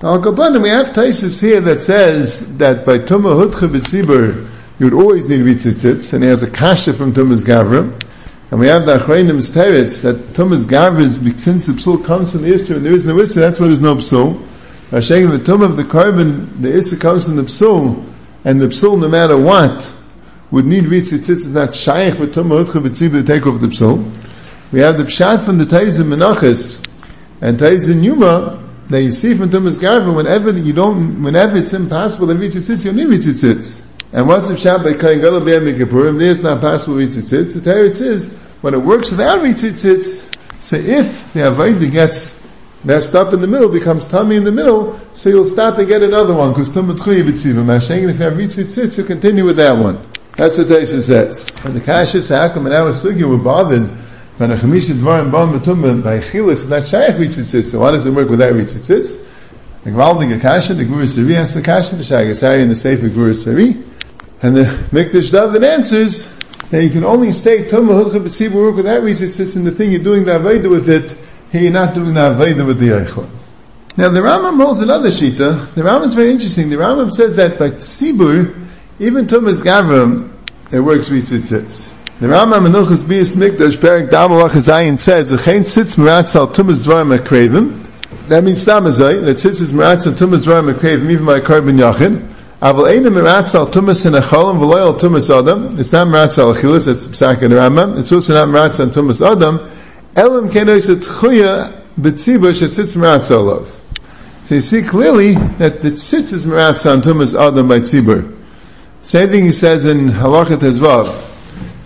Al 0.00 0.20
we 0.60 0.68
have 0.68 0.92
Taisis 0.92 1.40
here 1.40 1.60
that 1.62 1.82
says 1.82 2.58
that 2.58 2.86
by 2.86 2.98
Tumah 2.98 3.36
Hut 3.36 3.50
Chabetzibur, 3.50 4.47
you 4.78 4.86
would 4.86 4.94
always 4.94 5.26
need 5.26 5.40
mitzitzitz, 5.40 6.14
and 6.14 6.22
he 6.22 6.30
has 6.30 6.42
a 6.44 6.50
kasha 6.50 6.92
from 6.92 7.12
Tumas 7.12 7.44
Gavra. 7.44 8.00
And 8.50 8.60
we 8.60 8.68
have 8.68 8.86
the 8.86 8.98
Achreinim's 8.98 9.50
teretz 9.50 10.02
that 10.04 10.16
Tumas 10.34 10.64
Garbis, 10.64 11.38
since 11.38 11.66
the 11.66 11.72
psul 11.72 12.04
comes 12.04 12.32
from 12.32 12.42
the 12.42 12.52
Isser 12.52 12.76
and 12.76 12.86
there 12.86 12.94
is 12.94 13.04
no 13.04 13.16
Isser, 13.16 13.36
that's 13.36 13.58
why 13.58 13.66
there's 13.66 13.80
no 13.80 13.96
psul. 13.96 14.46
Hashem, 14.90 15.28
the 15.30 15.40
tum 15.40 15.62
of 15.62 15.76
the 15.76 15.84
carbon, 15.84 16.62
the 16.62 16.68
Isser 16.68 16.98
comes 16.98 17.26
from 17.26 17.36
the 17.36 17.42
psul, 17.42 18.06
and 18.44 18.60
the 18.60 18.68
psul, 18.68 19.00
no 19.00 19.08
matter 19.08 19.36
what, 19.36 19.92
would 20.50 20.64
need 20.64 20.84
ritzitzitz, 20.84 21.28
it's 21.28 21.46
not 21.48 21.74
shaykh 21.74 22.14
for 22.14 22.26
tum 22.28 22.48
hutcha 22.50 22.80
b'tzib 22.80 23.10
to 23.10 23.22
take 23.24 23.46
off 23.46 23.60
the 23.60 23.66
psul. 23.66 24.16
We 24.72 24.80
have 24.80 24.96
the 24.96 25.04
pshat 25.04 25.44
from 25.44 25.58
the 25.58 25.64
Taiz 25.64 26.00
Menachis, 26.00 26.86
and 27.42 27.58
Taiz 27.58 28.02
Yuma, 28.02 28.66
that 28.88 29.02
you 29.02 29.10
see 29.10 29.34
from 29.34 29.50
Tumas 29.50 29.78
Garbin, 29.80 30.14
whenever 30.14 30.52
you 30.52 30.72
don't, 30.72 31.22
whenever 31.22 31.58
it's 31.58 31.74
impossible 31.74 32.28
to 32.28 32.34
ritzitzitz, 32.34 32.86
you 32.86 32.92
need 32.92 33.08
ritzitzitz. 33.08 33.87
And 34.12 34.26
once 34.26 34.48
the 34.48 34.54
Shabbat 34.54 34.84
by 34.84 34.92
Kain 34.94 35.20
Gadol 35.20 35.40
B'Yam 35.42 35.72
Kippurim, 35.76 36.18
there 36.18 36.30
it's 36.30 36.42
not 36.42 36.60
possible 36.60 36.96
ritzitzitz. 36.96 37.54
The 37.54 37.72
Torah 37.72 37.92
says 37.92 38.32
when 38.62 38.74
it 38.74 38.78
works 38.78 39.10
without 39.10 39.40
ritzitzitz, 39.40 40.34
so 40.62 40.76
if 40.76 41.32
the 41.34 41.40
Avodah 41.40 41.90
gets 41.90 42.46
messed 42.84 43.14
up 43.14 43.32
in 43.32 43.40
the 43.40 43.46
middle, 43.46 43.68
becomes 43.68 44.06
tummy 44.06 44.36
in 44.36 44.44
the 44.44 44.52
middle, 44.52 44.98
so 45.12 45.28
you'll 45.28 45.44
stop 45.44 45.78
and 45.78 45.86
get 45.86 46.02
another 46.02 46.34
one, 46.34 46.50
because 46.50 46.70
tummy 46.70 46.94
tchuyi 46.94 47.22
b'tzivim. 47.22 47.66
Hashem, 47.66 48.08
if 48.08 48.18
you 48.18 48.24
have 48.24 48.32
ritzitzitz, 48.34 48.98
you 48.98 49.04
continue 49.04 49.44
with 49.44 49.56
that 49.56 49.72
one. 49.72 50.04
That's 50.36 50.56
what 50.56 50.68
Taisa 50.68 51.02
says. 51.02 51.48
And 51.64 51.74
the 51.74 51.80
Kasha 51.80 52.18
Sakum 52.18 52.64
and 52.64 52.72
our 52.72 52.92
Sugi 52.92 53.28
were 53.28 53.42
bothered 53.42 53.88
when 54.38 54.52
a 54.52 54.54
Chamisha 54.54 54.92
Dvarim 54.92 55.32
Bam 55.32 55.58
Betumim 55.58 56.04
by 56.04 56.18
Chilis 56.18 56.52
is 56.52 56.70
not 56.70 56.84
Shaykh 56.84 57.16
Ritzitzitz. 57.16 57.72
So 57.72 57.80
why 57.80 57.90
does 57.90 58.06
it 58.06 58.12
work 58.12 58.28
without 58.28 58.52
Ritzitzitz? 58.52 59.82
The 59.82 59.90
Gvaldig 59.90 60.38
Akasha, 60.38 60.74
the 60.74 60.84
Gevuras 60.84 61.20
Ari 61.20 61.34
asks 61.34 61.54
the 61.56 61.62
Kasha, 61.62 61.96
the 61.96 62.04
Shagasari 62.04 62.62
and 62.62 62.70
the 62.70 62.76
Sefer 62.76 63.08
Gevuras 63.08 63.52
Ari. 63.52 63.87
And 64.40 64.56
the 64.56 64.64
Mikdash 64.92 65.32
David 65.32 65.64
answers 65.64 66.36
that 66.70 66.84
you 66.84 66.90
can 66.90 67.02
only 67.04 67.32
say 67.32 67.64
Tumah 67.64 68.04
Hulcha 68.04 68.22
B'Tzibur 68.22 68.54
work 68.54 68.76
without 68.76 69.02
Ritzitzitz 69.02 69.56
and 69.56 69.66
the 69.66 69.72
thing 69.72 69.90
you're 69.90 70.02
doing 70.02 70.24
the 70.24 70.32
Aveda 70.32 70.70
with 70.70 70.88
it, 70.88 71.16
here 71.50 71.62
you're 71.62 71.72
not 71.72 71.94
doing 71.94 72.14
the 72.14 72.20
Aveda 72.20 72.64
with 72.64 72.78
the 72.78 72.88
Eichel. 72.90 73.28
Now 73.96 74.10
the 74.10 74.20
Rambam 74.20 74.62
holds 74.62 74.78
another 74.78 75.08
Shita. 75.08 75.74
The 75.74 75.82
Rambam 75.82 76.04
is 76.04 76.14
very 76.14 76.30
interesting. 76.30 76.70
The 76.70 76.76
Rambam 76.76 77.10
says 77.10 77.34
that 77.36 77.58
by 77.58 77.70
Tzibur, 77.70 78.66
even 79.00 79.26
Tumas 79.26 79.64
Gavram, 79.64 80.32
it 80.70 80.78
works 80.78 81.08
Ritzitzitz. 81.08 81.94
The 82.20 82.26
Rambam 82.26 82.66
in 82.66 82.72
Ilchus 82.72 83.08
Bias 83.08 83.34
Mikdash, 83.34 83.76
Perik 83.76 84.10
Damalach 84.10 84.50
Zayin 84.50 84.98
says, 84.98 85.32
V'chein 85.32 85.64
sitz 85.64 85.96
meratz 85.96 86.36
al 86.36 86.46
Tumas 86.46 86.86
Dvarim 86.86 87.16
Akrevim. 87.16 87.86
That 88.28 88.44
means 88.44 88.64
Stamazai, 88.64 89.24
that 89.24 89.38
sits 89.38 89.60
is 89.60 89.72
meratz 89.72 90.06
al 90.06 90.12
Tumas 90.12 90.46
Dvarim 90.46 90.72
Akrevim, 90.72 91.10
even 91.10 91.26
by 91.26 91.40
Karbin 91.40 91.78
Yachin. 91.78 92.34
Aval 92.60 92.88
Eina 92.88 93.08
meratz 93.08 93.54
al 93.54 93.68
Tumas 93.68 94.04
in 94.04 94.14
Acholim, 94.14 94.58
V'loy 94.58 94.80
al 94.80 94.94
Tumas 94.94 95.30
Adam. 95.30 95.78
It's 95.78 95.92
not 95.92 96.08
meratz 96.08 96.38
al 96.38 96.54
Achilis, 96.54 96.88
it's 96.88 97.06
Psak 97.06 97.38
the 97.38 97.46
Rambam. 97.46 97.96
It's 97.96 98.10
also 98.10 98.34
not 98.34 98.48
meratz 98.48 98.80
al 98.80 98.88
Tumas 98.88 99.24
Adam. 99.24 99.60
Elam 100.16 100.50
kenois 100.50 100.90
et 100.90 101.00
chuya 101.00 101.84
b'tziba 102.00 102.52
sits 102.52 102.96
meratz 102.96 103.30
alav. 103.30 103.68
So 104.42 104.56
you 104.56 104.60
see 104.60 104.82
clearly 104.82 105.34
that 105.34 105.82
the 105.82 105.90
tzitz 105.90 106.32
is 106.32 106.46
meratz 106.46 106.90
on 106.90 107.00
Tumas 107.00 107.38
Adam 107.38 107.68
by 107.68 107.78
tzibur. 107.78 108.36
Same 109.02 109.28
thing 109.28 109.44
he 109.44 109.52
says 109.52 109.86
in 109.86 110.08
Halachat 110.08 110.58
Hezvav. 110.58 111.14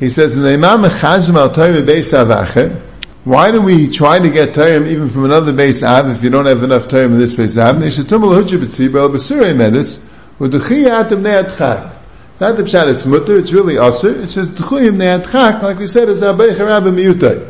He 0.01 0.09
says 0.09 0.39
in 0.39 0.43
the 0.43 0.55
Imam 0.55 0.89
Chazim 0.89 1.35
al 1.35 1.51
Torah 1.51 1.83
Beis 1.83 2.17
Avacher. 2.17 2.81
Why 3.25 3.51
do 3.51 3.61
we 3.61 3.89
try 3.89 4.19
to 4.19 4.31
get 4.31 4.55
Torah 4.55 4.87
even 4.87 5.11
from 5.11 5.27
another 5.27 5.53
base 5.53 5.83
Av 5.83 6.09
if 6.09 6.25
you 6.25 6.31
don't 6.31 6.47
have 6.47 6.63
enough 6.63 6.89
Torah 6.89 7.05
in 7.05 7.19
this 7.19 7.35
base 7.35 7.59
Av? 7.59 7.77
Neshatum 7.77 8.23
al 8.23 8.43
Hujja 8.43 8.59
B'tzibel 8.59 9.11
B'surei 9.11 9.55
Medis 9.55 10.09
U'duchiyat 10.43 11.11
Adchak. 11.11 11.93
Not 12.41 12.57
the 12.57 12.65
pshat, 12.65 12.89
it's 12.89 13.07
mutter, 13.07 13.39
it's 13.39 13.53
really 13.53 13.75
usr. 13.75 14.25
It 14.25 14.27
says 14.27 14.51
Duchuyim 14.51 14.97
B'nei 14.97 15.23
Adchak, 15.23 15.63
like 15.63 15.79
we 15.79 15.87
said, 15.87 16.09
is 16.09 16.21
Abay 16.23 16.49
Charab 16.49 16.83
Miyutay. 16.93 17.49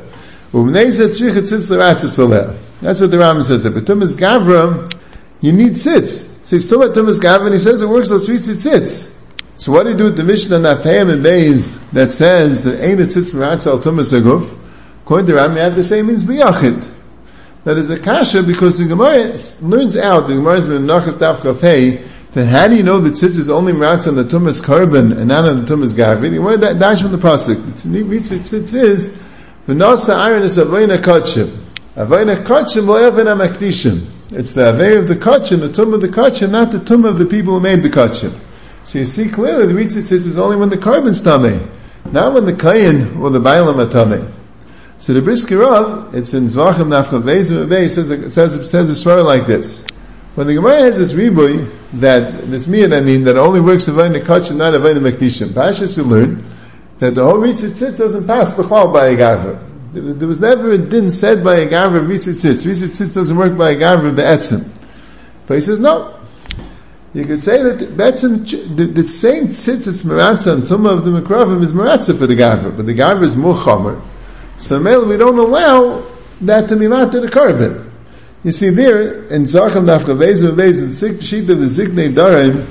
U'bnei 0.53 0.89
Zet 0.89 1.09
Shich 1.09 1.33
Tzitz 1.33 1.71
L'Ratzitz 1.71 2.19
Aleh. 2.19 2.55
That's 2.83 3.01
what 3.01 3.11
the 3.11 3.17
Rambam 3.17 3.43
says. 3.43 3.65
But 3.65 3.85
Tumas 3.85 4.15
Gavra, 4.19 4.93
you 5.41 5.53
need 5.53 5.73
tzitz. 5.73 6.45
So 6.45 6.57
he's 6.57 6.69
talking 6.69 6.85
about 6.85 6.95
Tumas 6.95 7.19
Gavra 7.19 7.47
and 7.47 7.55
he 7.55 7.59
says 7.59 7.81
it 7.81 7.89
works 7.89 8.11
on 8.11 8.19
sweet 8.19 8.41
tzitz. 8.41 9.19
So 9.55 9.73
what 9.73 9.85
do 9.85 9.91
you 9.91 9.97
do 9.97 10.05
with 10.05 10.17
the 10.19 10.25
Mishnah 10.25 10.57
Napayim 10.57 11.11
and 11.11 11.25
Beis 11.25 11.79
that 11.93 12.11
says 12.11 12.65
that 12.65 12.83
Ein 12.83 12.99
Tzitz 12.99 13.35
Meratz 13.35 13.67
Al 13.67 13.79
Tumas 13.79 14.13
Aguf? 14.13 14.59
According 15.05 15.29
to 15.29 15.35
Ram, 15.37 15.53
you 15.53 15.63
have 15.63 15.77
to 15.77 15.85
say 15.85 16.01
it 16.01 16.03
means 16.03 16.25
Biyachid. 16.25 16.91
That 17.65 17.79
is 17.79 17.89
a 17.89 17.99
kasha 17.99 18.43
because 18.43 18.77
the 18.79 18.87
Gemara 18.87 19.35
learns 19.67 19.97
out, 19.97 20.27
the 20.27 20.35
Gemara 20.35 20.55
is 20.55 20.69
Menachas 20.69 21.17
Daf 21.17 21.37
Kafei, 21.37 22.07
that 22.33 22.47
how 22.47 22.69
do 22.69 22.77
you 22.77 22.83
know 22.83 23.01
that 23.01 23.13
tzitz 23.13 23.39
is 23.39 23.51
only 23.51 23.73
meratz 23.73 24.09
on 24.09 24.15
the 24.15 24.25
tumas 24.25 24.65
carbon 24.65 25.13
and 25.13 25.29
not 25.29 25.45
on 25.45 25.65
the 25.65 25.75
tumas 25.75 25.95
gavi? 25.95 26.23
The 26.23 26.37
Gemara 26.37 26.57
that 26.59 26.79
dash 26.79 27.03
from 27.03 27.13
the 27.13 27.19
pasuk. 27.19 27.57
Tzitz 27.57 28.75
is 28.75 29.11
v'nasa 29.67 30.17
iron 30.17 30.43
is 30.43 30.57
avoyna 30.57 30.97
kachim. 30.99 31.49
Avoyna 31.95 32.43
kachim 32.43 32.87
lo'evena 32.87 33.37
makdishim. 33.37 34.07
It's 34.33 34.55
the 34.55 34.71
avay 34.73 34.97
of 34.97 35.09
the 35.09 35.17
kachim, 35.17 35.61
the 35.61 35.71
tum 35.71 35.93
of 35.93 36.01
the 36.01 36.09
kachim, 36.09 36.51
not 36.51 36.71
the 36.73 36.79
tum 36.79 37.05
of 37.05 37.19
the 37.19 37.27
people 37.27 37.55
who 37.55 37.61
made 37.61 37.83
the 37.83 37.91
kachim. 37.91 38.33
So 38.85 38.99
you 38.99 39.05
see 39.05 39.29
clearly 39.29 39.67
the 39.67 39.75
ritzitzitz 39.75 40.27
is 40.27 40.39
only 40.39 40.57
when 40.57 40.71
the 40.71 40.79
carbon's 40.79 41.21
tummy, 41.21 41.61
not 42.11 42.33
when 42.33 42.47
the 42.47 42.55
kayin 42.55 43.21
or 43.21 43.29
the 43.29 43.41
bailam 43.41 43.87
are 43.87 43.91
tummy. 43.91 44.27
So 44.99 45.13
the 45.13 45.21
Brisker 45.21 45.57
Rov, 45.57 46.15
it's 46.15 46.33
in 46.33 46.45
Zvachim 46.45 46.87
Nafka 46.87 47.21
Vei, 47.21 47.89
says, 47.89 48.33
says, 48.33 48.71
says 48.71 48.89
a 48.89 48.95
swear 48.95 49.23
like 49.23 49.47
this. 49.47 49.85
When 50.35 50.47
the 50.47 50.55
Gemara 50.55 50.81
has 50.81 50.99
this 50.99 51.13
ribui, 51.13 51.71
that, 52.01 52.51
this 52.51 52.67
miyad, 52.67 52.97
I 52.97 53.03
mean, 53.03 53.25
that 53.25 53.37
only 53.37 53.61
works 53.61 53.87
the 53.87 53.93
kach 53.93 54.49
and 54.49 54.59
not 54.59 54.71
the 54.71 54.79
mekdishim, 54.79 55.49
Pashas 55.49 55.99
you 55.99 56.05
learn 56.05 56.43
that 57.01 57.15
the 57.15 57.25
whole 57.25 57.37
ritzitzitz 57.37 57.99
doesn't 57.99 58.27
pass 58.27 58.53
b'chlal 58.53 58.93
by 58.93 59.09
a 59.09 59.17
gavra. 59.17 59.69
There 59.93 60.27
was 60.27 60.41
never 60.41 60.71
a 60.71 60.79
din 60.79 61.11
said 61.11 61.45
by 61.45 61.57
a 61.57 61.69
gavra 61.69 62.07
ritzitzitz. 62.07 62.65
Ritzitzitz 62.65 63.15
doesn't 63.15 63.37
work 63.37 63.59
by 63.59 63.73
a 63.73 63.77
gavra 63.77 64.15
be'etzim. 64.15 64.67
But 65.47 65.55
he 65.55 65.61
says, 65.61 65.81
no, 65.81 66.19
you 67.13 67.27
could 67.27 67.43
say 67.43 67.63
that 67.63 67.99
that's 67.99 68.23
the, 68.23 68.29
the 68.29 69.03
same 69.03 69.49
tzitz 69.49 69.87
it's 69.87 70.03
maratza 70.05 70.55
and 70.55 70.63
tumah 70.63 70.93
of 70.93 71.05
the 71.05 71.11
mikravim 71.11 71.63
is 71.63 71.75
maratza 71.75 72.19
for 72.19 72.27
the 72.27 72.37
gavra, 72.37 72.75
but 72.75 72.87
the 72.87 72.95
gavra 72.95 73.25
is 73.25 73.37
more 73.37 73.55
chomer. 73.55 74.01
So 74.57 74.81
male, 74.81 75.05
we 75.05 75.19
don't 75.19 75.39
allow 75.39 76.07
that 76.41 76.69
to 76.69 76.77
be 76.77 76.87
to 76.87 77.21
the 77.21 77.29
carbon. 77.31 77.92
You 78.45 78.51
see 78.51 78.71
there 78.71 79.33
in 79.33 79.47
Zacham 79.47 79.87
Dafka 79.87 80.17
Vez 80.19 80.43
in 80.43 80.57
the 80.57 81.23
sheet 81.23 81.49
of 81.49 81.61
the 81.61 81.67
Zignei 81.67 82.13
Darim 82.13 82.67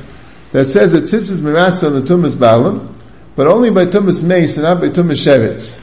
that 0.52 0.66
says 0.66 0.92
that 0.92 1.04
tzitz 1.04 1.32
is 1.32 1.42
maratza 1.42 1.88
on 1.88 1.94
the 1.94 2.02
tumas 2.02 2.36
balam, 2.36 2.94
but 3.38 3.48
only 3.48 3.70
by 3.70 3.86
tumas 3.86 4.28
mace 4.28 4.58
and 4.58 4.66
not 4.66 4.82
by 4.82 4.90
tumas 4.90 5.26
sheretz. 5.26 5.78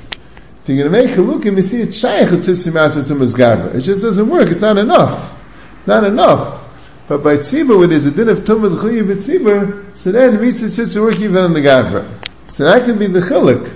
If 0.63 0.69
you're 0.69 0.89
going 0.89 0.93
to 0.93 1.09
make 1.09 1.17
a 1.17 1.23
look 1.23 1.47
and 1.47 1.57
you 1.57 1.63
see 1.63 1.81
it's 1.81 1.97
shaykh 1.97 2.29
tzitz 2.29 2.71
maratza 2.71 3.03
tumas 3.03 3.35
gavra. 3.35 3.75
It 3.75 3.81
just 3.81 4.03
doesn't 4.03 4.29
work. 4.29 4.51
It's 4.51 4.61
not 4.61 4.77
enough. 4.77 5.35
Not 5.87 6.05
enough. 6.05 6.63
But 7.09 7.23
by 7.23 7.39
tzibur, 7.39 7.79
when 7.79 7.89
there's 7.89 8.05
a 8.05 8.11
din 8.11 8.29
of 8.29 8.41
tumah 8.41 8.79
chuyi 8.79 9.03
b'tzibur, 9.03 9.97
so 9.97 10.13
then 10.13 10.39
mitzvah 10.39 10.67
tzitz 10.67 11.01
work 11.01 11.19
even 11.19 11.39
on 11.39 11.55
the 11.55 11.61
gavra. 11.61 12.07
So 12.49 12.65
that 12.65 12.85
can 12.85 12.99
be 12.99 13.07
the 13.07 13.21
chilik. 13.21 13.75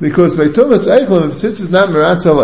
Because 0.00 0.36
by 0.36 0.44
Tumas 0.44 0.88
Eichlim, 0.88 1.26
if 1.26 1.32
tzitz 1.32 1.60
is 1.60 1.70
not 1.70 1.88
meratz 1.88 2.26
al 2.26 2.38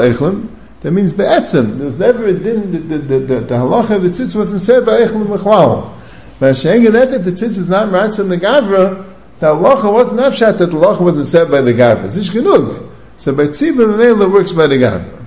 that 0.80 0.92
means 0.92 1.12
be'etzim. 1.12 1.76
There 1.76 1.86
was 1.86 1.98
never 1.98 2.26
a 2.26 2.32
din, 2.32 2.72
the, 2.72 2.78
the, 2.78 2.98
the, 2.98 3.18
the, 3.18 3.40
the 3.40 3.54
halacha 3.54 3.96
of 3.96 4.02
the 4.02 4.08
tzitz 4.10 4.36
wasn't 4.36 4.60
said 4.60 4.86
by 4.86 5.00
Eichlim 5.00 5.26
Mechlal. 5.26 5.92
By 6.38 6.48
Hashem 6.48 6.84
that 6.92 7.24
the 7.24 7.30
tzitz 7.30 7.58
is 7.58 7.68
not 7.68 7.88
meratz 7.88 8.20
in 8.20 8.28
the 8.28 8.36
gavra, 8.36 9.12
the 9.40 9.46
halacha 9.46 9.92
wasn't 9.92 10.20
upshot 10.20 10.58
that 10.58 10.66
the 10.66 10.76
halacha 10.76 11.00
wasn't 11.00 11.26
said 11.26 11.50
by 11.50 11.62
the 11.62 11.72
gavra. 11.72 12.04
It's 12.04 12.28
genug. 12.28 12.90
So 13.16 13.34
by 13.34 13.44
tzibur, 13.44 13.96
Mela 13.96 14.28
works 14.28 14.52
by 14.52 14.68
the 14.68 14.76
gavra. 14.76 15.18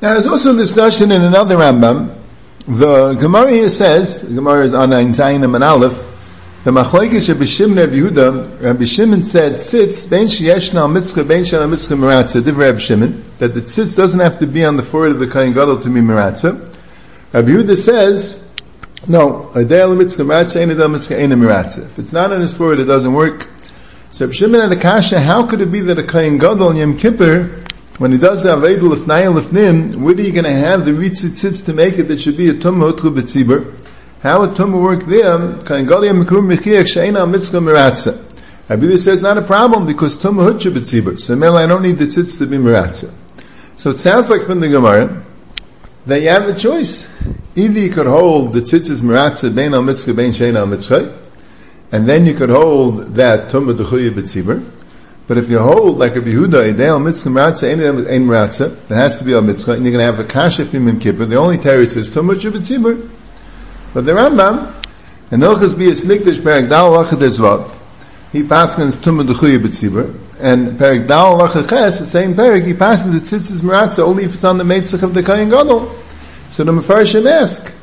Now 0.00 0.12
there's 0.12 0.26
also 0.26 0.54
a 0.54 0.56
discussion 0.56 1.10
in 1.10 1.22
another 1.22 1.56
Rambam, 1.56 2.14
the 2.68 3.14
Gemara 3.14 3.50
here 3.50 3.68
says, 3.68 4.28
the 4.28 4.34
Gemara 4.34 4.64
is 4.64 4.74
on 4.74 4.92
Ein 4.92 5.08
Zayin 5.08 5.42
and 5.42 5.64
Aleph, 5.64 6.07
the 6.68 6.82
Machlekes 6.82 7.30
Rabbi 7.30 7.46
Shimon 7.46 7.78
Rabbi 7.78 7.94
Yehuda, 7.94 8.60
Rabbi 8.60 8.84
Shimon 8.84 9.24
said, 9.24 9.58
sits, 9.58 10.04
ben 10.04 10.26
sheyeshna 10.26 10.92
mitzvah, 10.92 11.24
ben 11.24 11.42
al 11.54 11.66
mitzvah 11.66 11.94
meratza, 11.94 12.44
div 12.44 12.58
Rabbi 12.58 12.76
Shimon, 12.76 13.22
that 13.38 13.54
the 13.54 13.62
tzitz 13.62 13.96
doesn't 13.96 14.20
have 14.20 14.40
to 14.40 14.46
be 14.46 14.66
on 14.66 14.76
the 14.76 14.82
forehead 14.82 15.12
of 15.12 15.18
the 15.18 15.28
Kohen 15.28 15.54
Gadol 15.54 15.80
to 15.80 15.88
be 15.88 16.00
meratza. 16.00 16.58
Rabbi 17.32 17.48
Yehuda 17.48 17.74
says, 17.74 18.46
no, 19.08 19.50
adei 19.54 19.80
al 19.80 19.94
mitzvah 19.94 20.24
meratza, 20.24 20.60
ein 20.60 20.68
adei 20.68 20.92
mitzvah, 20.92 21.18
ein 21.18 21.30
meratza. 21.30 21.84
If 21.86 21.98
it's 21.98 22.12
not 22.12 22.34
on 22.34 22.42
his 22.42 22.52
forehead, 22.52 22.80
it 22.80 22.84
doesn't 22.84 23.14
work. 23.14 23.48
So 24.10 24.26
Rabbi 24.26 24.34
Shimon 24.34 24.60
had 24.60 24.72
a 24.72 24.76
kasha, 24.76 25.20
how 25.20 25.46
could 25.46 25.62
it 25.62 25.72
be 25.72 25.80
that 25.80 25.98
a 25.98 26.02
Kohen 26.02 26.36
Gadol, 26.36 26.76
Yom 26.76 26.98
Kippur, 26.98 27.64
when 27.96 28.12
he 28.12 28.18
does 28.18 28.42
the 28.42 28.50
Avedul 28.50 28.94
Lefnayim 28.94 29.40
Lefnim, 29.40 29.96
where 29.96 30.14
are 30.14 30.20
you 30.20 30.32
going 30.32 30.44
to 30.44 30.52
have 30.52 30.84
the 30.84 30.92
Ritzitzitz 30.92 31.64
to 31.64 31.72
make 31.72 31.98
it 31.98 32.08
that 32.08 32.20
should 32.20 32.36
be 32.36 32.50
a 32.50 32.52
Tumah 32.52 32.92
Utru 32.92 33.16
B'tzibur? 33.16 33.87
How 34.20 34.40
would 34.40 34.50
Tumah 34.50 34.82
work 34.82 35.04
there? 35.04 35.38
Rabbi 38.68 38.96
says 38.96 39.22
not 39.22 39.38
a 39.38 39.42
problem 39.42 39.86
because 39.86 40.18
Tumah 40.18 40.54
Utru 40.54 40.72
B'tzibur. 40.72 41.20
So 41.20 41.36
Mela, 41.36 41.62
I 41.62 41.66
don't 41.66 41.82
need 41.82 41.98
the 41.98 42.06
tzitz 42.06 42.38
to 42.38 42.46
be 42.46 42.56
Meratza. 42.56 43.12
So 43.76 43.90
it 43.90 43.96
sounds 43.96 44.28
like 44.28 44.42
from 44.42 44.58
the 44.58 44.68
Gemara, 44.68 45.22
that 46.06 46.20
you 46.20 46.30
have 46.30 46.48
a 46.48 46.54
choice. 46.54 47.08
Either 47.54 47.78
you 47.78 47.90
could 47.90 48.08
hold 48.08 48.52
the 48.52 48.60
tzitz 48.60 48.90
is 48.90 49.02
Meratza 49.02 49.54
Bein 49.54 49.72
Al 49.72 49.82
Mitzvah 49.82 50.14
Bein 50.14 50.32
Sheina 50.32 50.68
Mitzvah, 50.68 51.16
and 51.92 52.08
then 52.08 52.26
you 52.26 52.34
could 52.34 52.50
hold 52.50 53.14
that 53.14 53.50
Tumah 53.50 53.76
Dechuya 53.76 54.10
B'tzibur, 54.10 54.68
But 55.28 55.38
if 55.38 55.48
you 55.48 55.60
hold 55.60 55.98
like 55.98 56.16
a 56.16 56.20
Yehuda, 56.20 56.74
Ideal 56.74 56.98
Mitzvah 56.98 57.30
Meratza, 57.30 57.70
Ein 57.70 58.26
Meratza, 58.26 58.88
there 58.88 58.98
has 58.98 59.20
to 59.20 59.24
be 59.24 59.34
a 59.34 59.40
Mitzvah, 59.40 59.74
and 59.74 59.84
you're 59.84 59.92
going 59.92 60.04
to 60.04 60.12
have 60.12 60.18
a 60.18 60.24
Kasha 60.28 60.64
Fim 60.64 60.88
and 60.88 61.00
Kippur, 61.00 61.24
the 61.24 61.36
only 61.36 61.58
teretz 61.58 61.96
is 61.96 62.10
Tumah 62.10 62.34
Shabbat 62.34 63.08
But 63.94 64.04
the 64.04 64.12
Rambam, 64.12 64.74
and 65.30 65.42
Ilchas 65.42 65.74
Biyas 65.74 66.04
Nikdash 66.06 66.42
Perak 66.42 66.68
Dal 66.68 66.92
Lachad 66.92 67.18
Ezvav, 67.18 67.74
he 68.32 68.42
paskins 68.42 68.98
Tumah 68.98 69.26
Dechuya 69.26 69.58
B'tzibur, 69.58 70.18
and 70.40 70.78
Perak 70.78 71.06
Dal 71.06 71.38
Lachad 71.38 71.68
Ches, 71.68 71.98
the 71.98 72.06
same 72.06 72.34
Perak, 72.34 72.64
he 72.64 72.74
passes 72.74 73.12
the 73.12 73.36
Tzitzis 73.36 73.62
Meratza 73.62 74.00
only 74.00 74.24
if 74.24 74.34
it's 74.34 74.44
on 74.44 74.58
the 74.58 74.64
Meitzach 74.64 75.02
of 75.02 75.14
the 75.14 75.22
Kayan 75.22 75.48
Gadol. 75.48 75.96
So 76.50 76.64
the 76.64 76.72
Mefarshim 76.72 77.30
ask, 77.30 77.74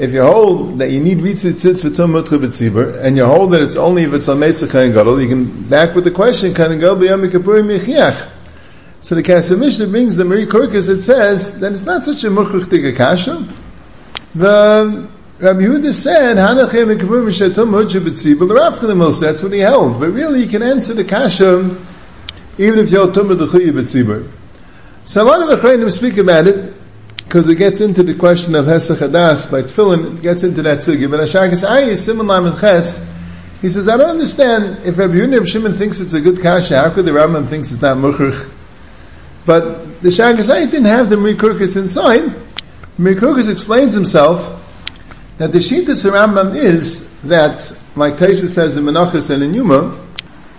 if 0.00 0.14
you 0.14 0.22
hold 0.22 0.78
that 0.78 0.90
you 0.90 1.00
need 1.00 1.18
ritzit 1.18 1.60
tzitz 1.60 1.82
for 1.82 1.94
tum 1.94 2.12
mutra 2.12 2.38
b'tzibur, 2.38 2.98
and 3.02 3.18
you 3.18 3.26
hold 3.26 3.50
that 3.52 3.60
it's 3.60 3.76
only 3.76 4.04
if 4.04 4.14
it's 4.14 4.28
on 4.30 4.38
mesa 4.38 4.66
kain 4.66 4.92
gadol, 4.92 5.20
you 5.20 5.28
can 5.28 5.68
back 5.68 5.94
with 5.94 6.04
the 6.04 6.10
question, 6.10 6.54
kain 6.54 6.80
gadol 6.80 6.96
b'yam 6.96 7.30
kippurim 7.30 7.68
yichiach. 7.78 8.30
So 9.00 9.14
the 9.14 9.22
Kesef 9.22 9.58
Mishnah 9.58 9.88
brings 9.88 10.16
the 10.16 10.24
Mahari 10.24 10.46
Korkos, 10.46 10.88
it 10.88 11.02
says 11.02 11.60
that 11.60 11.72
it's 11.72 11.84
not 11.84 12.02
such 12.04 12.24
a 12.24 12.28
muchach 12.28 12.96
kasha. 12.96 13.46
The 14.34 15.08
Rabbi 15.38 15.60
Yehuda 15.60 15.92
said, 15.92 16.34
that's 19.20 19.42
what 19.42 19.52
he 19.52 19.58
held. 19.58 20.00
But 20.00 20.10
really 20.10 20.42
you 20.42 20.48
can 20.48 20.62
answer 20.62 20.94
the 20.94 21.04
kasha 21.04 21.76
even 22.58 22.78
if 22.78 22.90
you're 22.90 23.04
hold 23.04 23.14
tum 23.14 23.28
b'tzibur. 23.28 24.30
So 25.06 25.22
a 25.22 25.24
lot 25.24 25.40
of 25.42 25.58
Achreinim 25.58 25.90
speak 25.90 26.18
about 26.18 26.46
it, 26.46 26.74
because 27.16 27.48
it 27.48 27.54
gets 27.56 27.80
into 27.80 28.02
the 28.02 28.14
question 28.14 28.54
of 28.54 28.66
Hesach 28.66 28.98
Hadas 28.98 29.50
by 29.50 29.62
Tefillin, 29.62 30.18
it 30.18 30.22
gets 30.22 30.42
into 30.42 30.62
that 30.62 30.78
sugi. 30.78 31.10
But 31.10 31.20
Asharkas 31.20 31.66
Ayi, 31.66 31.96
Simon 31.96 32.26
Lamed 32.26 32.58
Ches, 32.60 33.08
he 33.62 33.68
says, 33.68 33.88
I 33.88 33.96
don't 33.96 34.10
understand, 34.10 34.84
if 34.84 34.98
Rabbi 34.98 35.14
Yehuda 35.14 35.46
Shimon 35.46 35.72
thinks 35.72 36.00
it's 36.00 36.12
a 36.12 36.20
good 36.20 36.42
kasha, 36.42 36.76
how 36.78 36.90
could 36.90 37.06
the 37.06 37.12
Rambam 37.12 37.48
thinks 37.48 37.72
it's 37.72 37.80
not 37.82 37.96
Mukhrich? 37.96 38.50
But 39.46 40.02
the 40.02 40.10
Sharkas 40.10 40.50
Ayi 40.54 40.70
didn't 40.70 40.86
have 40.86 41.08
the 41.08 41.16
Mikurkas 41.16 41.76
inside. 41.76 42.34
Mikurkas 43.00 43.50
explains 43.50 43.94
himself 43.94 44.56
that 45.38 45.52
the 45.52 45.58
Shittas 45.58 46.08
Rambam 46.10 46.54
is 46.54 47.10
that, 47.22 47.74
like 47.96 48.14
Taisa 48.14 48.48
says 48.48 48.76
in 48.76 48.84
Menachos 48.84 49.30
and 49.30 49.42
in 49.42 49.54
Yuma, 49.54 50.06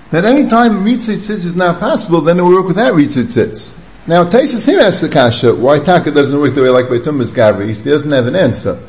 that 0.10 0.26
any 0.26 0.50
time 0.50 0.84
Ritzit 0.84 1.30
is 1.30 1.56
not 1.56 1.80
possible, 1.80 2.22
then 2.22 2.40
it 2.40 2.42
will 2.42 2.56
work 2.56 2.68
without 2.68 2.96
Ritzit 2.96 3.78
now, 4.08 4.24
Taisus 4.24 4.66
here 4.66 4.80
asks 4.80 5.02
the 5.02 5.10
kasha, 5.10 5.54
why 5.54 5.78
Taka 5.78 6.10
doesn't 6.10 6.40
work 6.40 6.56
the 6.56 6.64
way 6.64 6.70
like 6.70 6.86
Beitumas 6.86 7.36
Gavri? 7.36 7.68
He 7.68 7.90
doesn't 7.90 8.12
have 8.12 8.26
an 8.26 8.36
answer. 8.36 8.80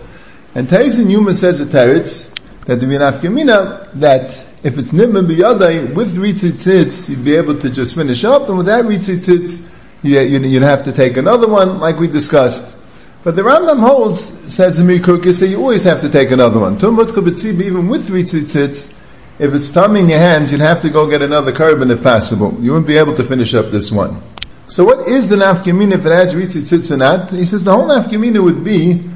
And 0.55 0.67
Taisus 0.67 1.11
Yuma 1.11 1.35
says 1.35 1.61
a 1.61 1.67
teretz, 1.67 2.35
that 2.65 2.81
the 2.81 2.87
Minaf 2.87 3.21
Gemina, 3.21 3.93
that 4.01 4.31
if 4.63 4.79
it's 4.79 4.93
Nidman 4.93 5.27
B'yadai, 5.27 5.95
with 5.95 6.17
Ritzitzitz, 6.17 7.11
you'd 7.11 7.27
be 7.27 7.35
able 7.35 7.59
to 7.59 7.69
just 7.69 7.95
finish 7.95 8.25
up, 8.25 8.49
and 8.49 8.57
without 8.57 8.87
Ritzitzitz, 8.87 9.69
you, 10.03 10.19
you'd 10.19 10.63
have 10.63 10.85
to 10.85 10.93
take 10.93 11.19
another 11.19 11.47
one, 11.47 11.79
like 11.79 11.99
we 11.99 12.09
discussed. 12.09 12.82
But 13.25 13.37
the 13.37 13.43
Rambam 13.43 13.79
holds, 13.81 14.21
says 14.21 14.81
in 14.81 14.87
Mikukis, 14.87 15.41
that 15.41 15.49
you 15.49 15.59
always 15.59 15.85
have 15.85 16.01
to 16.01 16.09
take 16.09 16.33
another 16.33 16.59
one. 16.59 16.75
Even 16.75 16.97
with 16.97 18.09
Ritzitzitz, 18.09 18.99
if 19.39 19.55
it's 19.55 19.71
tummy 19.71 20.01
in 20.01 20.09
your 20.09 20.19
hands, 20.19 20.51
you'd 20.51 20.61
have 20.61 20.83
to 20.83 20.91
go 20.91 21.09
get 21.09 21.23
another 21.23 21.53
carbon 21.53 21.91
if 21.91 22.03
possible. 22.03 22.57
You 22.61 22.73
wouldn't 22.73 22.87
be 22.87 22.97
able 22.97 23.15
to 23.17 23.25
finish 23.25 23.55
up 23.55 23.71
this 23.71 23.93
one. 23.93 24.21
So 24.67 24.85
what 24.85 25.09
is 25.09 25.29
the 25.29 25.37
nafkamina 25.37 25.93
if 25.93 26.07
it 26.07 26.13
has 26.13 26.35
ritzit 26.35 26.63
tzitz 26.63 26.91
or 26.91 26.97
not? 26.97 27.31
He 27.31 27.45
says 27.45 27.65
the 27.65 27.73
whole 27.73 27.89
nafkamina 27.89 28.43
would 28.43 28.65
be 28.65 29.09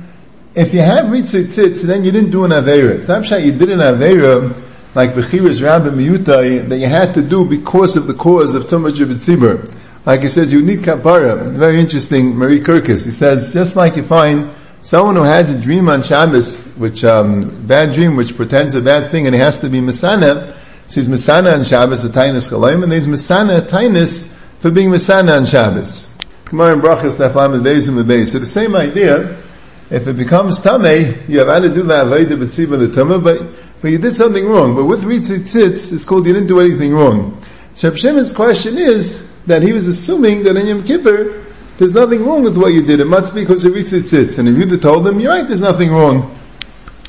if 0.55 0.75
you 0.75 0.81
have 0.81 1.07
ritzit 1.07 1.45
tzitz, 1.45 1.83
then 1.83 2.05
you 2.05 2.13
didn't 2.13 2.31
do 2.31 2.45
an 2.45 2.51
avera. 2.51 2.91
It's 2.91 3.09
not 3.09 3.25
sure 3.25 3.39
you 3.39 3.53
did 3.53 3.71
an 3.71 3.81
avera 3.81 4.55
like 4.95 5.15
Bechiras 5.15 5.63
Rabbi 5.63 5.89
Miyutai 5.89 6.69
that 6.69 6.79
you 6.79 6.87
had 6.87 7.15
to 7.15 7.23
do 7.23 7.45
because 7.49 7.97
of 7.97 8.07
the 8.07 8.15
cause 8.15 8.55
of 8.55 8.65
Tumah 8.65 8.93
Jibitzibur. 8.93 9.76
Like 10.07 10.23
he 10.23 10.29
says, 10.29 10.53
you 10.53 10.63
need 10.63 10.79
kapara. 10.79 11.49
Very 11.49 11.81
interesting, 11.81 12.35
Mahari 12.35 12.61
Korkos. 12.61 13.05
He 13.05 13.11
says, 13.11 13.53
just 13.53 13.75
like 13.75 13.97
you 13.97 14.05
find 14.05 14.53
someone 14.81 15.17
who 15.17 15.23
has 15.23 15.51
a 15.51 15.61
dream 15.61 15.89
on 15.89 16.05
Shabbos, 16.05 16.63
which, 16.77 17.03
um, 17.03 17.67
bad 17.67 17.93
dream, 17.93 18.15
which 18.15 18.37
pretends 18.37 18.77
a 18.77 18.81
bad 18.81 19.11
thing, 19.11 19.27
and 19.27 19.35
he 19.35 19.41
has 19.41 19.59
to 19.61 19.69
be 19.69 19.81
Masana, 19.81 20.57
says 20.87 21.09
Masana 21.09 21.55
on 21.55 21.65
Shabbos, 21.65 22.05
a 22.05 22.09
Tainus 22.09 22.53
Chalayim, 22.53 22.85
and 22.85 22.93
there's 22.93 23.09
Masana, 23.09 23.59
a 23.59 23.63
Tainus, 23.63 24.33
for 24.61 24.71
being 24.71 24.91
Masana 24.91 25.39
on 25.39 25.45
Shabbos. 25.45 26.15
Gemara 26.45 26.75
and 26.75 26.83
Brachas 26.83 27.17
Naflam 27.19 28.07
base. 28.07 28.31
So 28.31 28.39
the 28.39 28.47
same 28.47 28.77
idea, 28.77 29.43
if 29.91 30.07
it 30.07 30.17
becomes 30.17 30.61
Tameh, 30.61 31.29
you 31.29 31.41
have 31.41 31.49
had 31.49 31.63
to 31.65 31.75
do 31.75 31.83
the 31.83 31.95
Aveda 31.95 32.39
B'tziba 32.39 32.79
the 32.79 32.87
Tameh, 32.87 33.25
but, 33.25 33.43
but 33.83 33.91
you 33.91 33.99
did 33.99 34.13
something 34.13 34.47
wrong. 34.47 34.77
But 34.77 34.85
with 34.85 35.03
Ritzit 35.03 35.41
Tzitz, 35.41 35.93
it's 35.93 36.05
called 36.05 36.29
you 36.29 36.33
didn't 36.33 36.47
do 36.47 36.61
anything 36.61 36.95
wrong. 36.95 37.43
Shimon's 37.75 38.33
question 38.33 38.79
is 38.79 39.36
that 39.47 39.63
he 39.63 39.73
was 39.73 39.87
assuming 39.87 40.43
that 40.45 40.57
in 40.57 40.67
Yom 40.67 40.85
Kippur, 40.85 41.45
there's 41.79 41.95
nothing 41.95 42.25
wrong 42.25 42.43
with 42.43 42.57
what 42.57 42.73
you 42.73 42.83
did. 42.83 43.01
It 43.01 43.07
must 43.07 43.35
be 43.35 43.43
because 43.43 43.65
of 43.65 43.73
Ritzit 43.73 44.01
Tzitz. 44.01 44.39
And 44.39 44.49
if 44.49 44.57
you'd 44.57 44.71
have 44.71 44.81
told 44.81 45.07
him, 45.07 45.21
you're 45.21 45.31
right, 45.31 45.47
there's 45.47 45.61
nothing 45.61 45.91
wrong. 45.91 46.39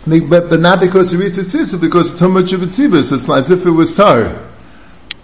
But, 0.06 0.50
but 0.50 0.60
not 0.60 0.80
because 0.80 1.14
of 1.14 1.22
Ritzit 1.22 1.46
Tzitz, 1.46 1.74
but 1.74 1.82
because 1.82 2.14
of 2.14 2.20
Tumah 2.20 2.44
Shabbat 2.44 3.04
So 3.04 3.16
it's 3.16 3.30
as 3.30 3.52
if 3.52 3.66
it 3.66 3.72
was 3.72 3.96
Tar. 3.96 4.48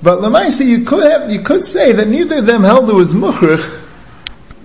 But 0.02 0.19
Lamaisa, 0.19 0.65
you 0.65 0.86
could 0.86 1.10
have, 1.10 1.32
you 1.32 1.41
could 1.41 1.63
say 1.63 1.93
that 1.93 2.08
neither 2.08 2.39
of 2.39 2.45
them 2.45 2.63
held 2.63 2.89
it 2.89 2.93
was 2.93 3.13
Mukhrich. 3.13 3.82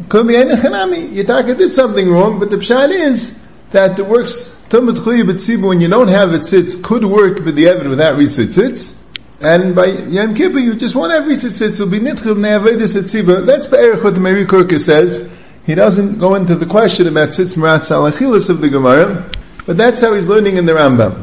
Could 0.08 0.28
be 0.28 0.34
Enechanami. 0.34 1.08
Yitaka 1.08 1.58
did 1.58 1.70
something 1.70 2.08
wrong, 2.08 2.38
but 2.38 2.50
the 2.50 2.56
pshat 2.56 2.90
is 2.90 3.44
that 3.70 3.96
the 3.96 4.04
works 4.04 4.54
Tumut 4.68 4.96
Chuyi 4.96 5.62
when 5.62 5.80
you 5.80 5.88
don't 5.88 6.08
have 6.08 6.34
it 6.34 6.42
tzitz 6.42 6.82
could 6.82 7.04
work 7.04 7.38
with 7.44 7.56
the 7.56 7.68
evidence 7.68 7.90
without 7.90 8.16
Ritzit 8.16 8.46
tzitz. 8.46 9.07
And 9.40 9.76
by 9.76 9.86
Yom 9.86 10.34
Kippur, 10.34 10.58
you 10.58 10.74
just 10.74 10.96
won't 10.96 11.12
have 11.12 11.24
Ritzit 11.24 11.50
tzitz. 11.50 11.80
It'll 11.80 11.88
be 11.88 12.00
Nitchub 12.00 12.36
Ne'avedis 12.36 12.96
Etziba. 12.96 13.46
That's 13.46 13.68
Be'erich 13.68 14.02
what 14.02 14.16
the 14.16 14.20
Mary 14.20 14.44
Kurka 14.44 14.80
says. 14.80 15.32
He 15.64 15.76
doesn't 15.76 16.18
go 16.18 16.34
into 16.34 16.56
the 16.56 16.66
question 16.66 17.06
about 17.06 17.28
tzitz 17.28 17.56
Marat 17.56 17.82
Salachilis 17.82 18.50
of 18.50 18.60
the 18.60 18.68
Gemara, 18.68 19.30
but 19.64 19.76
that's 19.76 20.00
how 20.00 20.14
he's 20.14 20.28
learning 20.28 20.56
in 20.56 20.66
the 20.66 20.72
Rambam. 20.72 21.22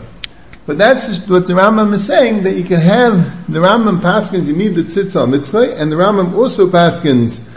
But 0.66 0.78
that's 0.78 1.28
what 1.28 1.46
the 1.46 1.54
Rambam 1.54 1.94
is 1.94 2.08
saying, 2.08 2.44
that 2.44 2.56
you 2.56 2.64
can 2.64 2.80
have, 2.80 3.52
the 3.52 3.60
Rambam 3.60 4.00
paskins, 4.00 4.48
you 4.48 4.56
need 4.56 4.76
the 4.76 4.84
tzitza 4.84 5.30
mitzvah, 5.30 5.76
and 5.78 5.92
the 5.92 5.98
Rambam 5.98 6.36
also 6.36 6.68
paskins 6.68 7.52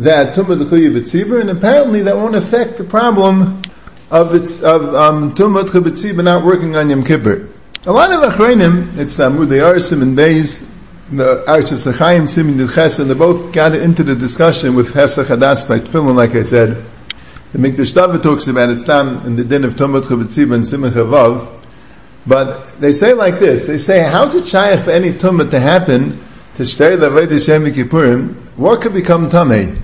that 0.00 0.34
tumah 0.34 0.58
d'chuya 0.58 0.90
b'tzibur, 0.90 1.40
and 1.40 1.50
apparently 1.50 2.02
that 2.02 2.16
won't 2.16 2.34
affect 2.34 2.78
the 2.78 2.84
problem 2.84 3.62
of, 4.10 4.34
of 4.34 4.94
um, 4.94 5.34
tumah 5.34 5.64
b'tzibur 5.64 6.24
not 6.24 6.44
working 6.44 6.74
on 6.74 6.90
Yom 6.90 7.04
Kippur. 7.04 7.51
A 7.84 7.90
lot 7.90 8.12
of 8.12 8.32
achreinim, 8.32 8.96
it's 8.96 9.18
uh, 9.18 9.28
Amud 9.28 9.48
Arsim 9.48 10.02
and 10.02 10.16
Beis, 10.16 10.70
the 11.10 11.42
Archis 11.48 11.92
Achayim, 11.92 12.28
Simin 12.28 12.60
and 12.60 13.10
they 13.10 13.14
both 13.14 13.52
got 13.52 13.74
into 13.74 14.04
the 14.04 14.14
discussion 14.14 14.76
with 14.76 14.94
Hesach 14.94 15.24
Hadas 15.24 15.68
by 15.68 15.80
Tefillin, 15.80 16.14
like 16.14 16.36
I 16.36 16.42
said. 16.42 16.84
The 17.50 17.58
Mikdash 17.58 17.92
David 17.92 18.22
talks 18.22 18.46
about 18.46 18.70
it, 18.70 18.78
Stam, 18.78 19.26
in 19.26 19.34
the 19.34 19.42
din 19.42 19.64
of 19.64 19.74
Tumah 19.74 20.00
B'tzibur 20.00 20.54
and 20.54 20.62
Simach 20.62 20.92
Havav, 20.92 21.60
but 22.24 22.66
they 22.74 22.92
say 22.92 23.14
like 23.14 23.40
this, 23.40 23.66
they 23.66 23.78
say, 23.78 24.08
how's 24.08 24.36
it 24.36 24.46
shy 24.46 24.76
for 24.76 24.92
any 24.92 25.10
tumah 25.10 25.50
to 25.50 25.58
happen 25.58 26.24
to 26.54 26.62
shtei 26.62 27.00
the 27.00 27.10
Veda 27.10 27.40
Shem 27.40 27.64
Kippurim? 27.64 28.32
What 28.56 28.80
could 28.80 28.94
become 28.94 29.28
tumah? 29.28 29.76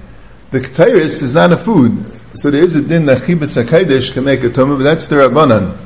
The 0.51 0.61
ketairis 0.61 1.25
is 1.25 1.35
not 1.35 1.51
a 1.51 1.57
food. 1.57 1.99
So 2.39 2.53
there 2.53 2.63
is 2.63 2.77
a 2.77 2.83
din 2.83 3.07
that 3.07 3.19
chibas 3.19 3.61
HaKadosh 3.61 4.13
can 4.13 4.23
make 4.23 4.45
a 4.45 4.51
tumah, 4.51 4.77
but 4.77 4.85
that's 4.85 5.09
the 5.09 5.17
Rabbanan. 5.17 5.79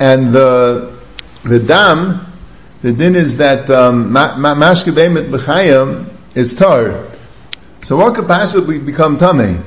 And 0.00 0.32
the, 0.32 0.95
the 1.48 1.60
dam, 1.60 2.32
the 2.82 2.92
din 2.92 3.14
is 3.14 3.38
that 3.38 3.70
um, 3.70 4.12
mashke 4.12 4.92
b'chayim 4.92 6.08
is 6.34 6.54
tar. 6.54 7.08
So 7.82 7.96
what 7.96 8.14
could 8.14 8.26
possibly 8.26 8.78
become 8.78 9.16
tummy? 9.16 9.58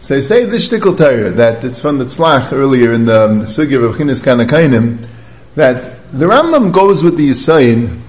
So 0.00 0.14
they 0.14 0.20
say 0.20 0.44
this 0.46 0.68
shtickle 0.68 0.96
Torah, 0.96 1.30
that 1.30 1.62
it's 1.64 1.80
from 1.80 1.98
the 1.98 2.04
tzlach 2.04 2.52
earlier 2.52 2.92
in 2.92 3.04
the, 3.04 3.24
um, 3.24 3.38
the 3.38 3.46
sugya 3.46 3.84
of 3.84 3.94
Chinas 3.94 4.24
Kanakainim, 4.24 5.06
that 5.54 6.10
the 6.10 6.26
Rambam 6.26 6.72
goes 6.72 7.04
with 7.04 7.16
the 7.16 7.30
Yisayin, 7.30 8.00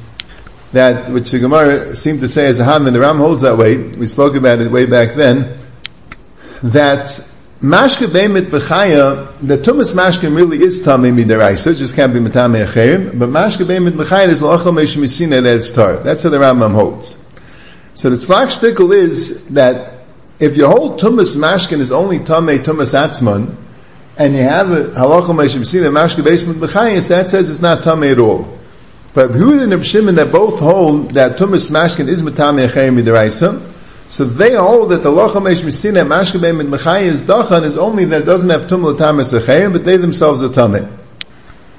that 0.71 1.11
which 1.11 1.31
the 1.31 1.39
Gemara 1.39 1.95
seemed 1.95 2.21
to 2.21 2.27
say 2.27 2.47
as 2.47 2.59
a 2.59 2.63
ham, 2.63 2.87
and 2.87 2.95
the 2.95 2.99
Ram 2.99 3.17
holds 3.17 3.41
that 3.41 3.57
way. 3.57 3.77
We 3.77 4.07
spoke 4.07 4.35
about 4.35 4.59
it 4.59 4.71
way 4.71 4.87
back 4.87 5.13
then. 5.13 5.57
That 6.63 7.29
mashke 7.63 8.07
beimit 8.07 8.47
b'chaya, 8.49 9.33
the 9.39 9.57
tumas 9.57 9.93
mashke 9.93 10.33
really 10.35 10.61
is 10.61 10.85
tamei 10.85 11.13
midaraisa, 11.13 11.71
it 11.71 11.75
just 11.75 11.95
can't 11.95 12.13
be 12.13 12.19
matame 12.19 12.63
acherim. 12.65 13.17
But 13.17 13.29
mashke 13.29 13.65
beimit 13.65 13.91
b'chaya 13.91 14.27
is 14.27 14.41
la'achal 14.41 14.73
meish 14.73 14.97
misina 14.97 15.43
it's 15.45 15.71
tar. 15.71 15.97
That's 15.97 16.23
how 16.23 16.29
the 16.29 16.37
Rambam 16.37 16.73
holds. 16.73 17.17
So 17.95 18.09
the 18.09 18.17
tzlach 18.17 18.47
shtickle 18.47 18.93
is 18.93 19.47
that 19.49 20.05
if 20.39 20.57
your 20.57 20.69
whole 20.69 20.97
tumas 20.97 21.37
mashkin 21.37 21.79
is 21.79 21.91
only 21.91 22.19
tamei 22.19 22.59
tumas 22.59 22.93
atzman, 22.93 23.55
and 24.17 24.35
you 24.35 24.43
have 24.43 24.69
a 24.71 24.85
halacha 24.87 25.27
meishim 25.27 25.65
sina 25.65 25.87
mashke 25.87 26.23
basement 26.23 26.59
b'chayis, 26.59 27.09
that 27.09 27.29
says 27.29 27.49
it's 27.49 27.61
not 27.61 27.83
tamei 27.83 28.11
at 28.11 28.19
all. 28.19 28.59
But 29.13 29.29
Yehuda 29.31 29.71
and 29.71 29.85
Shimon 29.85 30.15
that 30.15 30.31
both 30.31 30.59
hold 30.59 31.13
that 31.13 31.37
tumas 31.37 31.71
mashkin 31.71 32.07
is 32.07 32.23
matame 32.23 32.67
achayim 32.67 33.01
midiraisa, 33.01 33.72
so 34.13 34.25
they 34.25 34.53
hold 34.53 34.91
that 34.91 35.01
the 35.01 35.09
halacha 35.09 35.41
meishim 35.41 35.71
sina 35.73 36.01
mashke 36.01 36.39
basement 36.39 36.69
b'chayis 36.69 37.25
dachan 37.25 37.63
is 37.63 37.77
only 37.77 38.05
that 38.05 38.27
doesn't 38.27 38.51
have 38.51 38.67
tum 38.67 38.85
l'tamas 38.85 39.33
achayim, 39.33 39.73
but 39.73 39.83
they 39.83 39.97
themselves 39.97 40.43
are 40.43 40.49
tamei. 40.49 40.87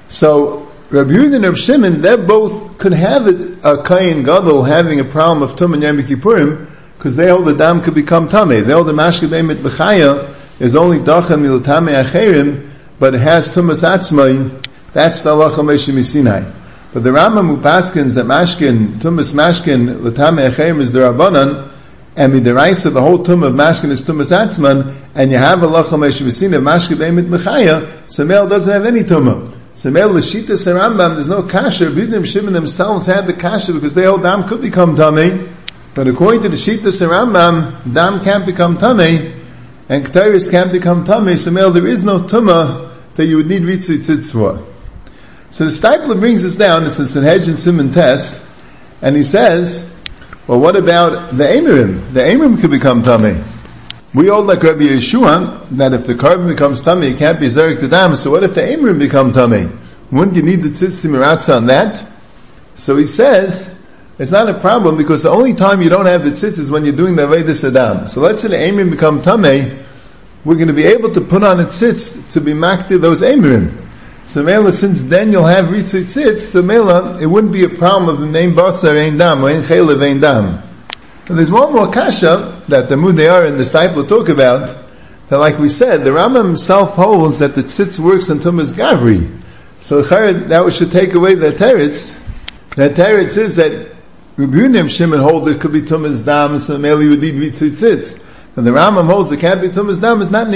So 0.09 0.69
Rabbi 0.89 1.11
Yehuda 1.11 1.35
and 1.35 1.43
Rabbi 1.45 1.55
Shimon, 1.55 2.01
they 2.01 2.17
both 2.17 2.77
could 2.77 2.91
have 2.91 3.25
a 3.25 3.77
Kayin 3.77 4.25
Gadol 4.25 4.63
having 4.63 4.99
a 4.99 5.05
problem 5.05 5.43
of 5.43 5.55
Tum 5.55 5.75
and 5.75 5.81
Yom 5.81 5.97
Kippurim, 5.99 6.67
because 6.97 7.15
they 7.15 7.29
hold 7.29 7.45
the 7.45 7.55
dam 7.55 7.81
could 7.81 7.95
become 7.95 8.27
Tameh. 8.27 8.65
They 8.65 8.73
hold 8.73 8.87
the 8.87 8.91
Mashke 8.91 9.29
Beimet 9.29 9.55
B'chaya 9.55 10.35
is 10.59 10.75
only 10.75 10.99
Dachan 10.99 11.39
Miltame 11.39 12.03
Acherim, 12.03 12.69
but 12.99 13.15
it 13.15 13.21
has 13.21 13.55
Tumas 13.55 13.87
Atzmai, 13.87 14.67
that's 14.91 15.21
the 15.21 15.29
Allah 15.29 15.51
Moshe 15.51 15.93
Misinai. 15.93 16.53
But 16.91 17.03
the 17.03 17.11
Rambam 17.11 17.57
Upaskins 17.57 18.15
that 18.15 18.25
Mashkin, 18.25 18.99
Tumas 18.99 19.33
Mashkin, 19.33 20.01
Latame 20.01 20.49
Acherim 20.49 20.81
is 20.81 20.91
the 20.91 20.99
Rabbanan, 20.99 21.71
and 22.17 22.31
midiraisa 22.31 22.43
the 22.43 22.53
rise 22.53 22.85
of 22.85 22.93
the 22.93 23.01
whole 23.01 23.23
tum 23.23 23.43
of 23.43 23.53
mashkin 23.53 23.89
is 23.89 24.03
tumas 24.05 24.31
atzman, 24.31 24.95
and 25.15 25.31
you 25.31 25.37
have 25.37 25.63
a 25.63 25.67
lacham 25.67 26.05
eshivasin 26.05 26.55
of 26.55 26.63
mashkin 26.63 26.95
beimit 26.97 27.27
mechaya, 27.27 28.09
so 28.09 28.23
male 28.23 28.47
doesn't 28.47 28.71
have 28.71 28.85
any 28.85 29.01
tumah. 29.01 29.51
So 29.73 29.91
male 29.91 30.09
l'shita 30.09 30.53
serambam, 30.53 31.15
there's 31.15 31.27
no 31.27 31.43
kasher, 31.43 31.93
Bidim 31.93 32.25
Shimon 32.25 32.53
themselves 32.53 33.05
had 33.05 33.27
the 33.27 33.33
kasher 33.33 33.73
because 33.73 33.93
they 33.93 34.05
hold 34.05 34.23
dam 34.23 34.47
could 34.47 34.61
become 34.61 34.95
tummy, 34.95 35.49
but 35.93 36.07
according 36.07 36.43
to 36.43 36.49
the 36.49 36.55
shita 36.55 36.87
serambam, 36.87 37.93
dam 37.93 38.21
can't 38.21 38.45
become 38.45 38.77
tummy, 38.77 39.33
and 39.89 40.05
ktaris 40.05 40.49
can't 40.49 40.71
become 40.71 41.03
tummy. 41.03 41.35
So 41.35 41.51
male 41.51 41.71
there 41.71 41.85
is 41.85 42.05
no 42.05 42.21
tumah 42.21 42.93
that 43.15 43.25
you 43.25 43.37
would 43.37 43.47
need 43.47 43.63
ritzit 43.63 43.97
tzitz 43.97 44.31
for. 44.31 44.65
So 45.51 45.65
the 45.65 45.71
Steipler 45.71 46.19
brings 46.19 46.43
us 46.43 46.57
down. 46.57 46.85
It's 46.85 46.99
a 46.99 47.07
Sanhedrin 47.07 47.55
Simon 47.55 47.91
Tess, 47.91 48.45
and 49.01 49.15
he 49.15 49.23
says 49.23 49.94
well, 50.47 50.59
what 50.59 50.75
about 50.75 51.35
the 51.35 51.43
Amirim? 51.43 52.13
The 52.13 52.21
Amirim 52.21 52.59
could 52.59 52.71
become 52.71 53.03
tummy. 53.03 53.41
We 54.13 54.29
all 54.29 54.43
like 54.43 54.63
Rabbi 54.63 54.81
Yehoshua 54.81 55.69
that 55.71 55.93
if 55.93 56.05
the 56.07 56.15
carbon 56.15 56.47
becomes 56.47 56.81
tummy, 56.81 57.07
it 57.07 57.17
can't 57.17 57.39
be 57.39 57.47
Zarek 57.47 57.81
the 57.81 57.87
dam. 57.87 58.15
So 58.15 58.31
what 58.31 58.43
if 58.43 58.55
the 58.55 58.61
Amirim 58.61 58.99
become 58.99 59.33
tummy? 59.33 59.69
Wouldn't 60.11 60.37
you 60.37 60.43
need 60.43 60.61
the 60.61 60.69
Tzitzim 60.69 61.55
on 61.55 61.65
that? 61.67 62.05
So 62.75 62.95
he 62.95 63.07
says, 63.07 63.85
it's 64.17 64.31
not 64.31 64.49
a 64.49 64.59
problem 64.59 64.97
because 64.97 65.23
the 65.23 65.29
only 65.29 65.53
time 65.53 65.81
you 65.81 65.89
don't 65.89 66.05
have 66.05 66.23
the 66.23 66.29
tzitz 66.29 66.59
is 66.59 66.71
when 66.71 66.85
you're 66.85 66.95
doing 66.95 67.15
the 67.15 67.23
Avedis 67.23 67.67
Adam. 67.67 68.07
So 68.07 68.21
let's 68.21 68.41
say 68.41 68.47
the 68.47 68.55
Amirim 68.55 68.89
become 68.89 69.21
tummy, 69.21 69.77
we're 70.45 70.55
going 70.55 70.69
to 70.69 70.73
be 70.73 70.85
able 70.85 71.11
to 71.11 71.21
put 71.21 71.43
on 71.43 71.59
a 71.59 71.65
tzitz 71.65 72.33
to 72.33 72.41
be 72.41 72.53
makti 72.53 72.99
those 72.99 73.21
Amirim. 73.21 73.84
So 74.25 74.41
Mela, 74.41 74.71
since 74.71 75.03
then 75.03 75.31
you'll 75.31 75.45
have 75.45 75.65
Ritzitzitz, 75.65 76.39
so 76.39 76.63
Mela, 76.63 77.21
it 77.21 77.27
wouldn't 77.27 77.53
be 77.53 77.63
a 77.63 77.69
problem 77.69 78.09
of 78.09 78.19
the 78.19 78.25
name 78.25 78.53
Basar 78.53 78.99
Ein 78.99 79.17
Dam, 79.17 79.45
or 79.45 79.49
Ein 79.49 79.61
Chelev 79.61 80.01
Ein 80.01 80.19
Dam. 80.19 80.63
And 81.27 81.37
there's 81.37 81.51
one 81.51 81.71
more 81.71 81.91
kasha 81.91 82.59
that 82.67 82.89
the 82.89 82.95
Mudayar 82.95 83.47
and 83.47 83.59
the 83.59 83.63
Steipler 83.63 84.07
talk 84.07 84.29
about, 84.29 84.75
that 85.29 85.37
like 85.37 85.59
we 85.59 85.69
said, 85.69 86.03
the 86.03 86.09
Rambam 86.09 86.45
himself 86.45 86.95
holds 86.95 87.37
that 87.39 87.53
the 87.53 87.61
tzitz 87.61 87.99
works 87.99 88.31
on 88.31 88.39
Tumas 88.39 88.75
Gavri. 88.75 89.41
So 89.79 90.01
that 90.01 90.73
should 90.73 90.91
take 90.91 91.13
away 91.13 91.35
the 91.35 91.51
teretz. 91.51 92.19
The 92.75 92.89
teretz 92.89 93.37
is 93.37 93.57
that 93.57 93.95
Rabbi 94.37 94.87
Shimon 94.87 95.19
hold 95.19 95.47
it 95.49 95.61
could 95.61 95.71
be 95.71 95.81
Tumas 95.81 96.25
Dam, 96.25 96.57
so 96.57 96.79
Mela 96.79 97.03
you 97.03 97.11
would 97.11 97.21
need 97.21 97.35
Ritzitzitz. 97.35 98.57
And 98.57 98.65
the 98.65 98.71
Rambam 98.71 99.05
holds 99.05 99.31
it 99.31 99.39
can't 99.39 99.61
be 99.61 99.67
Tumas 99.67 100.01
Dam, 100.01 100.19
it's 100.19 100.31
not 100.31 100.47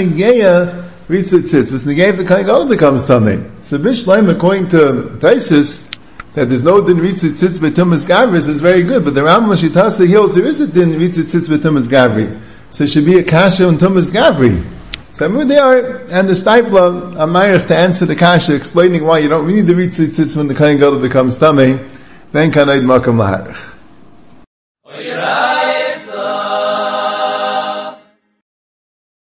Nigeya, 1.10 1.18
Ritzit 1.18 1.44
sits, 1.44 1.70
but 1.70 1.80
Negay 1.80 2.16
the 2.16 2.24
Kain 2.24 2.46
Gadol 2.46 2.66
becomes 2.66 3.06
Tameh. 3.06 3.64
So 3.64 3.78
Bishleim, 3.78 4.30
according 4.30 4.68
to 4.68 5.16
Taisis, 5.18 5.88
that 6.34 6.48
there's 6.48 6.62
no 6.62 6.86
din 6.86 6.98
Ritzit 6.98 7.36
sits 7.36 7.58
betumas 7.58 8.06
gavris 8.06 8.48
is 8.48 8.60
very 8.60 8.82
good, 8.84 9.04
but 9.04 9.14
the 9.14 9.22
Ram 9.22 9.44
Lashitasa 9.44 10.06
he 10.06 10.16
also 10.16 10.40
is 10.40 10.60
a 10.60 10.66
din 10.66 10.90
Ritzit 10.90 11.24
sits 11.24 11.48
betumas 11.48 11.90
gavri. 11.90 12.40
So 12.70 12.84
it 12.84 12.90
should 12.90 13.04
be 13.04 13.18
a 13.18 13.24
kasha 13.24 13.66
on 13.66 13.78
tumas 13.78 14.12
gavri. 14.12 14.64
So 15.12 15.28
they 15.28 15.58
are, 15.58 15.76
and 15.76 16.28
the 16.28 16.34
Stipler, 16.34 17.14
Amayach 17.14 17.66
to 17.66 17.76
answer 17.76 18.06
the 18.06 18.14
kasha, 18.14 18.54
explaining 18.54 19.04
why 19.04 19.18
you 19.18 19.28
don't 19.28 19.48
need 19.48 19.62
the 19.62 19.74
Ritzit 19.74 20.12
sits 20.12 20.36
when 20.36 20.46
the 20.46 20.54
Kain 20.54 20.78
Gadol 20.78 21.00
becomes 21.00 21.38
Tameh, 21.38 21.88
then 22.30 22.52
Kanaid 22.52 22.82
Makam 22.82 23.16
Laharach. 23.16 23.79